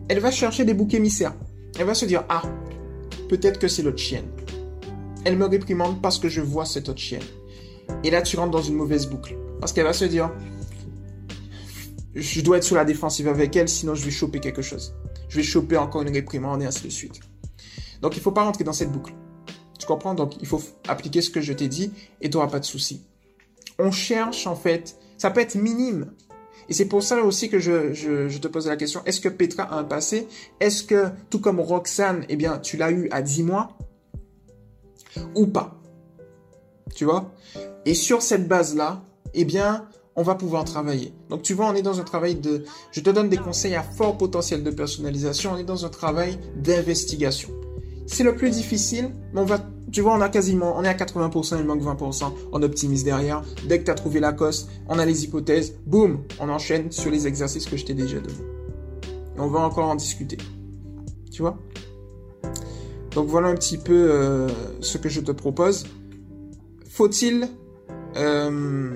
elle 0.08 0.20
va 0.20 0.30
chercher 0.30 0.64
des 0.64 0.74
boucs 0.74 0.94
émissaires. 0.94 1.34
Elle 1.78 1.86
va 1.86 1.94
se 1.94 2.06
dire, 2.06 2.24
ah, 2.28 2.42
peut-être 3.28 3.58
que 3.58 3.68
c'est 3.68 3.82
l'autre 3.82 3.98
chienne. 3.98 4.26
Elle 5.24 5.36
me 5.36 5.46
réprimande 5.46 6.00
parce 6.00 6.18
que 6.18 6.28
je 6.28 6.40
vois 6.40 6.64
cette 6.64 6.88
autre 6.88 7.00
chienne. 7.00 7.22
Et 8.04 8.10
là, 8.10 8.22
tu 8.22 8.36
rentres 8.36 8.52
dans 8.52 8.62
une 8.62 8.76
mauvaise 8.76 9.06
boucle. 9.06 9.36
Parce 9.60 9.72
qu'elle 9.72 9.84
va 9.84 9.92
se 9.92 10.04
dire, 10.04 10.30
je 12.14 12.40
dois 12.40 12.58
être 12.58 12.64
sur 12.64 12.76
la 12.76 12.84
défensive 12.84 13.28
avec 13.28 13.54
elle, 13.56 13.68
sinon 13.68 13.94
je 13.94 14.04
vais 14.04 14.10
choper 14.10 14.40
quelque 14.40 14.62
chose. 14.62 14.94
Je 15.28 15.36
vais 15.36 15.42
choper 15.42 15.76
encore 15.76 16.02
une 16.02 16.12
réprimande 16.12 16.62
et 16.62 16.66
ainsi 16.66 16.84
de 16.84 16.90
suite. 16.90 17.20
Donc 18.00 18.14
il 18.14 18.18
ne 18.18 18.22
faut 18.22 18.32
pas 18.32 18.44
rentrer 18.44 18.64
dans 18.64 18.72
cette 18.72 18.92
boucle. 18.92 19.12
Comprends? 19.86 20.14
Donc, 20.14 20.34
il 20.40 20.46
faut 20.46 20.62
appliquer 20.88 21.22
ce 21.22 21.30
que 21.30 21.40
je 21.40 21.52
t'ai 21.52 21.68
dit 21.68 21.92
et 22.20 22.30
tu 22.30 22.36
n'auras 22.36 22.48
pas 22.48 22.60
de 22.60 22.64
souci. 22.64 23.02
On 23.78 23.90
cherche, 23.90 24.46
en 24.46 24.56
fait, 24.56 24.96
ça 25.18 25.30
peut 25.30 25.40
être 25.40 25.54
minime. 25.54 26.12
Et 26.68 26.72
c'est 26.72 26.86
pour 26.86 27.02
ça 27.02 27.22
aussi 27.22 27.48
que 27.48 27.58
je, 27.58 28.38
te 28.38 28.48
pose 28.48 28.66
la 28.66 28.76
question, 28.76 29.02
est-ce 29.04 29.20
que 29.20 29.28
Petra 29.28 29.64
a 29.64 29.76
un 29.76 29.84
passé? 29.84 30.26
Est-ce 30.60 30.82
que, 30.82 31.06
tout 31.30 31.40
comme 31.40 31.60
Roxane, 31.60 32.24
eh 32.28 32.36
bien, 32.36 32.58
tu 32.58 32.76
l'as 32.76 32.90
eu 32.90 33.08
à 33.10 33.22
10 33.22 33.44
mois? 33.44 33.78
Ou 35.34 35.46
pas? 35.46 35.80
Tu 36.94 37.04
vois? 37.04 37.32
Et 37.84 37.94
sur 37.94 38.22
cette 38.22 38.48
base-là, 38.48 39.02
eh 39.34 39.44
bien, 39.44 39.88
on 40.16 40.22
va 40.22 40.34
pouvoir 40.34 40.64
travailler. 40.64 41.12
Donc 41.28 41.42
tu 41.42 41.54
vois, 41.54 41.66
on 41.66 41.74
est 41.74 41.82
dans 41.82 42.00
un 42.00 42.04
travail 42.04 42.34
de... 42.34 42.64
Je 42.90 43.00
te 43.00 43.10
donne 43.10 43.28
des 43.28 43.36
conseils 43.36 43.74
à 43.74 43.82
fort 43.82 44.16
potentiel 44.16 44.64
de 44.64 44.70
personnalisation, 44.70 45.52
on 45.52 45.58
est 45.58 45.64
dans 45.64 45.84
un 45.84 45.90
travail 45.90 46.38
d'investigation. 46.56 47.50
C'est 48.06 48.24
le 48.24 48.34
plus 48.34 48.50
difficile, 48.50 49.10
mais 49.32 49.40
on 49.40 49.44
va... 49.44 49.60
Tu 49.92 50.00
vois, 50.00 50.14
on 50.14 50.20
a 50.20 50.28
quasiment... 50.28 50.76
On 50.76 50.82
est 50.82 50.88
à 50.88 50.94
80%, 50.94 51.58
il 51.60 51.64
manque 51.64 51.82
20%, 51.82 52.32
on 52.52 52.62
optimise 52.62 53.04
derrière. 53.04 53.42
Dès 53.68 53.78
que 53.78 53.84
tu 53.84 53.90
as 53.90 53.94
trouvé 53.94 54.20
la 54.20 54.32
coste, 54.32 54.68
on 54.88 54.98
a 54.98 55.06
les 55.06 55.24
hypothèses, 55.24 55.74
boum, 55.86 56.24
on 56.40 56.48
enchaîne 56.48 56.90
sur 56.90 57.10
les 57.10 57.26
exercices 57.26 57.66
que 57.66 57.76
je 57.76 57.84
t'ai 57.84 57.94
déjà 57.94 58.18
donnés. 58.18 58.34
On 59.38 59.48
va 59.48 59.60
encore 59.60 59.88
en 59.88 59.94
discuter. 59.94 60.38
Tu 61.30 61.42
vois? 61.42 61.58
Donc 63.12 63.28
voilà 63.28 63.48
un 63.48 63.54
petit 63.54 63.78
peu 63.78 64.10
euh, 64.10 64.48
ce 64.80 64.98
que 64.98 65.08
je 65.08 65.20
te 65.20 65.32
propose. 65.32 65.84
Faut-il... 66.88 67.48
Euh, 68.16 68.94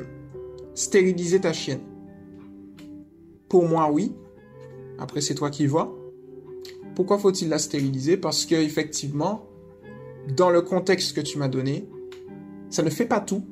stériliser 0.74 1.40
ta 1.40 1.52
chienne? 1.52 1.80
Pour 3.48 3.68
moi, 3.68 3.90
oui. 3.92 4.14
Après, 4.98 5.20
c'est 5.20 5.34
toi 5.34 5.50
qui 5.50 5.66
vois. 5.66 5.94
Pourquoi 6.94 7.18
faut-il 7.18 7.48
la 7.48 7.58
stériliser? 7.58 8.16
Parce 8.16 8.46
que 8.46 8.54
effectivement, 8.54 9.49
dans 10.28 10.50
le 10.50 10.62
contexte 10.62 11.14
que 11.14 11.20
tu 11.20 11.38
m'as 11.38 11.48
donné, 11.48 11.88
ça 12.68 12.82
ne 12.82 12.90
fait 12.90 13.06
pas 13.06 13.20
tout, 13.20 13.44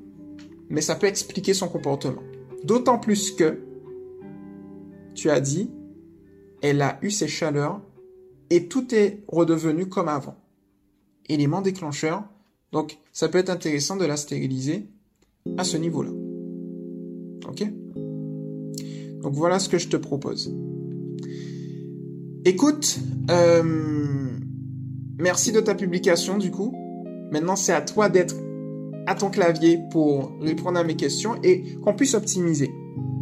mais 0.69 0.81
ça 0.81 0.95
peut 0.95 1.07
expliquer 1.07 1.55
son 1.55 1.69
comportement. 1.69 2.23
D'autant 2.65 2.99
plus 2.99 3.33
que 3.33 3.59
tu 5.15 5.31
as 5.31 5.41
dit, 5.41 5.71
elle 6.63 6.83
a 6.83 6.99
eu 7.03 7.11
ses 7.11 7.29
chaleurs 7.29 7.81
et 8.51 8.67
tout 8.67 8.95
est 8.95 9.23
redevenu 9.29 9.87
comme 9.87 10.09
avant. 10.09 10.37
Élément 11.29 11.61
déclencheur, 11.61 12.25
donc 12.73 12.99
ça 13.13 13.29
peut 13.29 13.39
être 13.39 13.51
intéressant 13.51 13.97
de 13.97 14.05
la 14.05 14.17
stériliser 14.17 14.87
à 15.57 15.65
ce 15.65 15.77
niveau-là. 15.77 16.11
Ok? 17.49 17.65
Donc 19.23 19.35
voilà 19.35 19.59
ce 19.59 19.69
que 19.69 19.79
je 19.79 19.89
te 19.89 19.97
propose. 19.97 20.55
Écoute, 22.45 22.99
euh, 23.31 24.18
merci 25.19 25.53
de 25.53 25.61
ta 25.61 25.75
publication 25.75 26.39
du 26.39 26.51
coup. 26.51 26.75
Maintenant, 27.31 27.57
c'est 27.57 27.73
à 27.73 27.81
toi 27.81 28.09
d'être 28.09 28.35
à 29.07 29.15
ton 29.15 29.31
clavier 29.31 29.81
pour 29.91 30.33
répondre 30.41 30.79
à 30.79 30.85
mes 30.85 30.97
questions 30.97 31.37
et 31.43 31.77
qu'on 31.83 31.95
puisse 31.95 32.15
optimiser. 32.15 32.71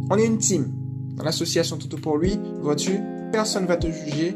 On 0.09 0.17
est 0.17 0.25
une 0.25 0.37
team. 0.37 0.71
Dans 1.15 1.23
l'association 1.23 1.77
Toto 1.77 1.97
pour 1.97 2.17
lui, 2.17 2.39
vois-tu, 2.61 2.99
personne 3.31 3.63
ne 3.63 3.67
va 3.67 3.77
te 3.77 3.87
juger. 3.87 4.35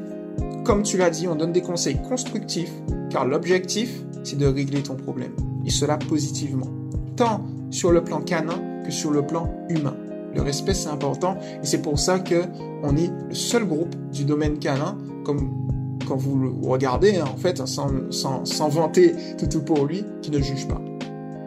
Comme 0.63 0.83
tu 0.83 0.97
l'as 0.97 1.09
dit, 1.09 1.27
on 1.27 1.35
donne 1.35 1.51
des 1.51 1.61
conseils 1.61 2.01
constructifs 2.07 2.73
car 3.09 3.25
l'objectif, 3.25 4.01
c'est 4.23 4.37
de 4.37 4.45
régler 4.45 4.81
ton 4.81 4.95
problème. 4.95 5.33
Et 5.65 5.69
cela 5.69 5.97
positivement. 5.97 6.67
Tant 7.15 7.45
sur 7.69 7.91
le 7.91 8.03
plan 8.03 8.21
canin 8.21 8.83
que 8.85 8.91
sur 8.91 9.11
le 9.11 9.25
plan 9.25 9.53
humain. 9.69 9.95
Le 10.33 10.41
respect, 10.41 10.73
c'est 10.73 10.89
important 10.89 11.37
et 11.61 11.65
c'est 11.65 11.81
pour 11.81 11.99
ça 11.99 12.19
que 12.19 12.43
on 12.83 12.95
est 12.95 13.11
le 13.27 13.35
seul 13.35 13.65
groupe 13.65 13.93
du 14.11 14.23
domaine 14.23 14.59
canin, 14.59 14.97
comme 15.25 15.67
quand 16.11 16.17
vous 16.17 16.37
le 16.37 16.51
regardez, 16.67 17.15
hein, 17.15 17.23
en 17.33 17.37
fait, 17.37 17.65
sans, 17.65 18.11
sans, 18.11 18.43
sans 18.43 18.67
vanter 18.67 19.15
tout, 19.49 19.61
pour 19.61 19.85
lui, 19.85 20.03
qui 20.21 20.29
ne 20.29 20.41
juge 20.41 20.67
pas. 20.67 20.81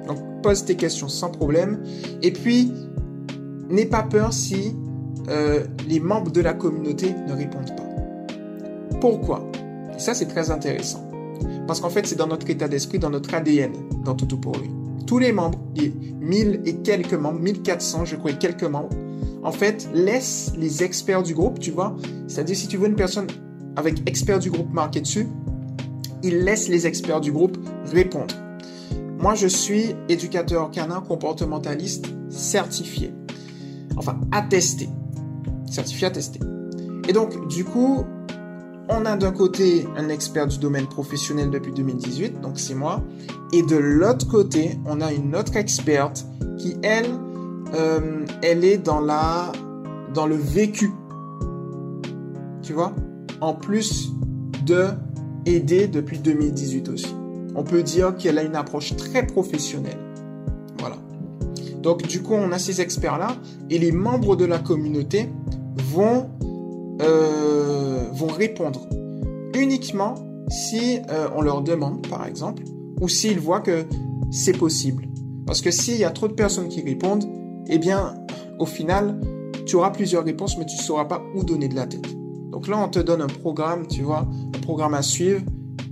Donc, 0.09 0.16
pose 0.42 0.64
tes 0.64 0.74
questions 0.74 1.09
sans 1.09 1.31
problème. 1.31 1.83
Et 2.22 2.33
puis, 2.33 2.72
n'aie 3.68 3.85
pas 3.85 4.03
peur 4.03 4.33
si 4.33 4.74
euh, 5.29 5.64
les 5.87 6.00
membres 6.00 6.33
de 6.33 6.40
la 6.40 6.55
communauté 6.55 7.14
ne 7.29 7.35
répondent 7.35 7.77
pas. 7.77 8.98
Pourquoi? 9.03 9.46
Ça, 9.98 10.14
c'est 10.14 10.29
très 10.29 10.50
intéressant. 10.50 11.07
Parce 11.66 11.81
qu'en 11.81 11.90
fait, 11.90 12.07
c'est 12.07 12.16
dans 12.16 12.27
notre 12.27 12.48
état 12.48 12.66
d'esprit, 12.66 12.98
dans 12.98 13.11
notre 13.11 13.35
ADN, 13.35 13.72
dans 14.03 14.14
tout 14.14 14.38
pour 14.38 14.57
lui 14.57 14.70
tous 15.07 15.18
les 15.18 15.33
membres, 15.33 15.59
les 15.77 15.90
1000 15.90 16.62
et 16.64 16.77
quelques 16.77 17.12
membres, 17.12 17.38
1400 17.40 18.07
je 18.07 18.16
crois, 18.16 18.33
quelques 18.33 18.64
membres, 18.64 18.88
en 19.42 19.53
fait, 19.53 19.88
laisse 19.92 20.53
les 20.57 20.83
experts 20.83 21.22
du 21.22 21.35
groupe, 21.35 21.59
tu 21.59 21.70
vois. 21.70 21.94
C'est-à-dire, 22.27 22.57
si 22.57 22.66
tu 22.66 22.79
veux 22.79 22.88
une 22.88 22.96
personne 22.96 23.27
avec 23.77 24.09
expert 24.09 24.39
du 24.39 24.51
groupe 24.51 24.73
marqué 24.73 25.01
dessus, 25.01 25.29
il 26.23 26.41
laisse 26.45 26.69
les 26.69 26.87
experts 26.87 27.21
du 27.21 27.33
groupe 27.33 27.59
répondre. 27.93 28.35
Moi, 29.19 29.35
je 29.35 29.47
suis 29.47 29.95
éducateur 30.09 30.71
canin 30.71 31.01
comportementaliste 31.01 32.07
certifié. 32.29 33.15
Enfin, 33.97 34.21
attesté. 34.33 34.89
Certifié 35.71 36.09
attesté. 36.09 36.41
Et 37.09 37.13
donc, 37.13 37.49
du 37.49 37.65
coup, 37.65 38.05
on 38.89 39.07
a 39.07 39.17
d'un 39.17 39.33
côté 39.33 39.87
un 39.97 40.09
expert 40.09 40.47
du 40.47 40.59
domaine 40.59 40.87
professionnel 40.87 41.51
depuis 41.51 41.73
2018, 41.73 42.41
donc 42.41 42.59
c'est 42.59 42.75
moi, 42.75 43.03
et 43.53 43.63
de 43.63 43.77
l'autre 43.77 44.29
côté, 44.29 44.79
on 44.85 45.01
a 45.01 45.13
une 45.13 45.35
autre 45.37 45.57
experte 45.57 46.27
qui, 46.59 46.77
elle, 46.83 47.07
euh, 47.75 48.27
elle 48.43 48.65
est 48.65 48.79
dans 48.79 49.01
le 49.01 50.37
vécu, 50.37 50.93
tu 52.63 52.73
vois, 52.73 52.95
en 53.45 53.55
plus 53.55 54.11
de 54.65 54.87
aider 55.47 55.87
depuis 55.87 56.19
2018 56.19 56.89
aussi. 56.89 57.15
On 57.55 57.63
peut 57.63 57.83
dire 57.83 58.17
qu'elle 58.17 58.39
a 58.39 58.43
une 58.43 58.57
approche 58.57 58.97
très 58.97 59.27
professionnelle. 59.27 59.99
Voilà. 60.79 60.97
Donc 61.83 62.07
du 62.07 62.23
coup, 62.23 62.33
on 62.33 62.51
a 62.53 62.59
ces 62.59 62.81
experts-là 62.81 63.37
et 63.69 63.79
les 63.79 63.93
membres 63.93 64.35
de 64.37 64.47
la 64.47 64.59
communauté 64.59 65.29
vont 65.93 66.31
euh, 67.03 68.05
vont 68.13 68.29
répondre 68.29 68.89
uniquement 69.55 70.15
si 70.49 71.01
euh, 71.11 71.29
on 71.37 71.43
leur 71.43 71.63
demande, 71.63 72.07
par 72.07 72.27
exemple, 72.27 72.63
ou 73.01 73.09
s'ils 73.09 73.39
voient 73.39 73.61
que 73.61 73.85
c'est 74.31 74.57
possible. 74.57 75.07
Parce 75.47 75.61
que 75.61 75.71
s'il 75.71 75.97
y 75.97 76.05
a 76.05 76.11
trop 76.11 76.29
de 76.29 76.35
personnes 76.35 76.69
qui 76.69 76.81
répondent, 76.81 77.25
eh 77.69 77.79
bien, 77.79 78.15
au 78.59 78.67
final, 78.67 79.21
tu 79.67 79.77
auras 79.77 79.91
plusieurs 79.91 80.25
réponses, 80.25 80.57
mais 80.57 80.65
tu 80.65 80.77
ne 80.77 80.83
sauras 80.83 81.05
pas 81.05 81.23
où 81.35 81.45
donner 81.45 81.69
de 81.69 81.75
la 81.75 81.87
tête. 81.87 82.07
Donc 82.64 82.77
là, 82.77 82.83
on 82.83 82.88
te 82.88 82.98
donne 82.98 83.20
un 83.20 83.27
programme, 83.27 83.87
tu 83.87 84.00
vois, 84.00 84.27
un 84.55 84.61
programme 84.61 84.94
à 84.94 85.03
suivre, 85.03 85.42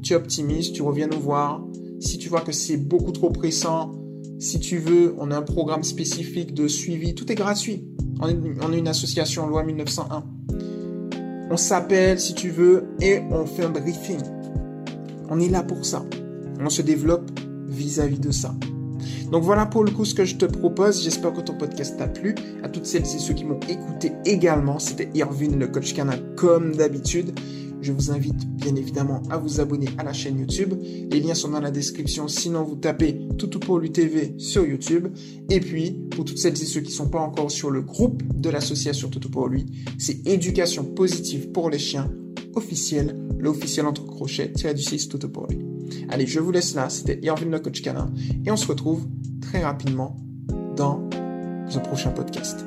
tu 0.02 0.14
optimises, 0.14 0.72
tu 0.72 0.80
reviens 0.80 1.06
nous 1.06 1.20
voir. 1.20 1.62
Si 2.00 2.16
tu 2.16 2.30
vois 2.30 2.40
que 2.40 2.50
c'est 2.50 2.78
beaucoup 2.78 3.12
trop 3.12 3.28
pressant, 3.28 3.92
si 4.38 4.58
tu 4.58 4.78
veux, 4.78 5.14
on 5.18 5.30
a 5.30 5.36
un 5.36 5.42
programme 5.42 5.82
spécifique 5.82 6.54
de 6.54 6.68
suivi, 6.68 7.14
tout 7.14 7.30
est 7.30 7.34
gratuit. 7.34 7.86
On 8.22 8.72
est, 8.72 8.78
une 8.78 8.88
association 8.88 9.46
loi 9.46 9.64
1901 9.64 10.24
on 11.50 11.58
s'appelle 11.58 12.18
si 12.18 12.32
tu 12.32 12.48
veux 12.48 12.84
et 13.02 13.20
on 13.30 13.44
fait 13.44 13.64
un 13.64 13.68
briefing. 13.68 14.22
On 15.28 15.38
est 15.40 15.50
là 15.50 15.62
pour 15.62 15.84
ça. 15.84 16.02
On 16.58 16.70
se 16.70 16.80
développe 16.80 17.30
vis-à-vis 17.66 18.18
de 18.18 18.30
ça. 18.30 18.54
Donc 19.32 19.44
voilà 19.44 19.64
pour 19.64 19.82
le 19.82 19.90
coup 19.90 20.04
ce 20.04 20.14
que 20.14 20.26
je 20.26 20.36
te 20.36 20.44
propose. 20.44 21.02
J'espère 21.02 21.32
que 21.32 21.40
ton 21.40 21.54
podcast 21.54 21.96
t'a 21.96 22.06
plu. 22.06 22.34
À 22.62 22.68
toutes 22.68 22.84
celles 22.84 23.02
et 23.02 23.18
ceux 23.18 23.32
qui 23.32 23.46
m'ont 23.46 23.60
écouté 23.66 24.12
également, 24.26 24.78
c'était 24.78 25.08
Irvin, 25.14 25.56
le 25.56 25.68
coach 25.68 25.94
canin, 25.94 26.18
comme 26.36 26.76
d'habitude. 26.76 27.32
Je 27.80 27.92
vous 27.92 28.10
invite 28.10 28.46
bien 28.46 28.76
évidemment 28.76 29.22
à 29.30 29.38
vous 29.38 29.58
abonner 29.58 29.88
à 29.96 30.04
la 30.04 30.12
chaîne 30.12 30.38
YouTube. 30.38 30.74
Les 31.10 31.18
liens 31.18 31.32
sont 31.32 31.48
dans 31.48 31.60
la 31.60 31.70
description. 31.70 32.28
Sinon, 32.28 32.62
vous 32.62 32.76
tapez 32.76 33.26
Toutou 33.38 33.58
pour 33.58 33.78
l'UTV 33.78 34.34
sur 34.36 34.66
YouTube. 34.66 35.08
Et 35.48 35.60
puis, 35.60 35.92
pour 36.10 36.26
toutes 36.26 36.38
celles 36.38 36.62
et 36.62 36.66
ceux 36.66 36.82
qui 36.82 36.90
ne 36.90 36.96
sont 36.96 37.08
pas 37.08 37.20
encore 37.20 37.50
sur 37.50 37.70
le 37.70 37.80
groupe 37.80 38.22
de 38.38 38.50
l'association 38.50 39.08
Toutou 39.08 39.30
pour 39.30 39.48
lui, 39.48 39.64
c'est 39.98 40.26
éducation 40.28 40.84
positive 40.84 41.48
pour 41.52 41.70
les 41.70 41.78
chiens 41.78 42.12
officiel, 42.54 43.18
l'officiel 43.38 43.86
entre 43.86 44.04
crochets, 44.04 44.52
tiré 44.52 44.74
du 44.74 44.82
6 44.82 45.08
Toutou 45.08 45.30
pour 45.30 45.46
lui. 45.46 45.71
Allez, 46.08 46.26
je 46.26 46.40
vous 46.40 46.52
laisse 46.52 46.74
là. 46.74 46.88
C'était 46.88 47.18
Irvin 47.22 47.50
le 47.50 47.58
coach 47.58 47.82
canin. 47.82 48.12
Et 48.44 48.50
on 48.50 48.56
se 48.56 48.66
retrouve 48.66 49.06
très 49.40 49.62
rapidement 49.62 50.16
dans 50.76 51.08
un 51.74 51.80
prochain 51.80 52.10
podcast. 52.10 52.64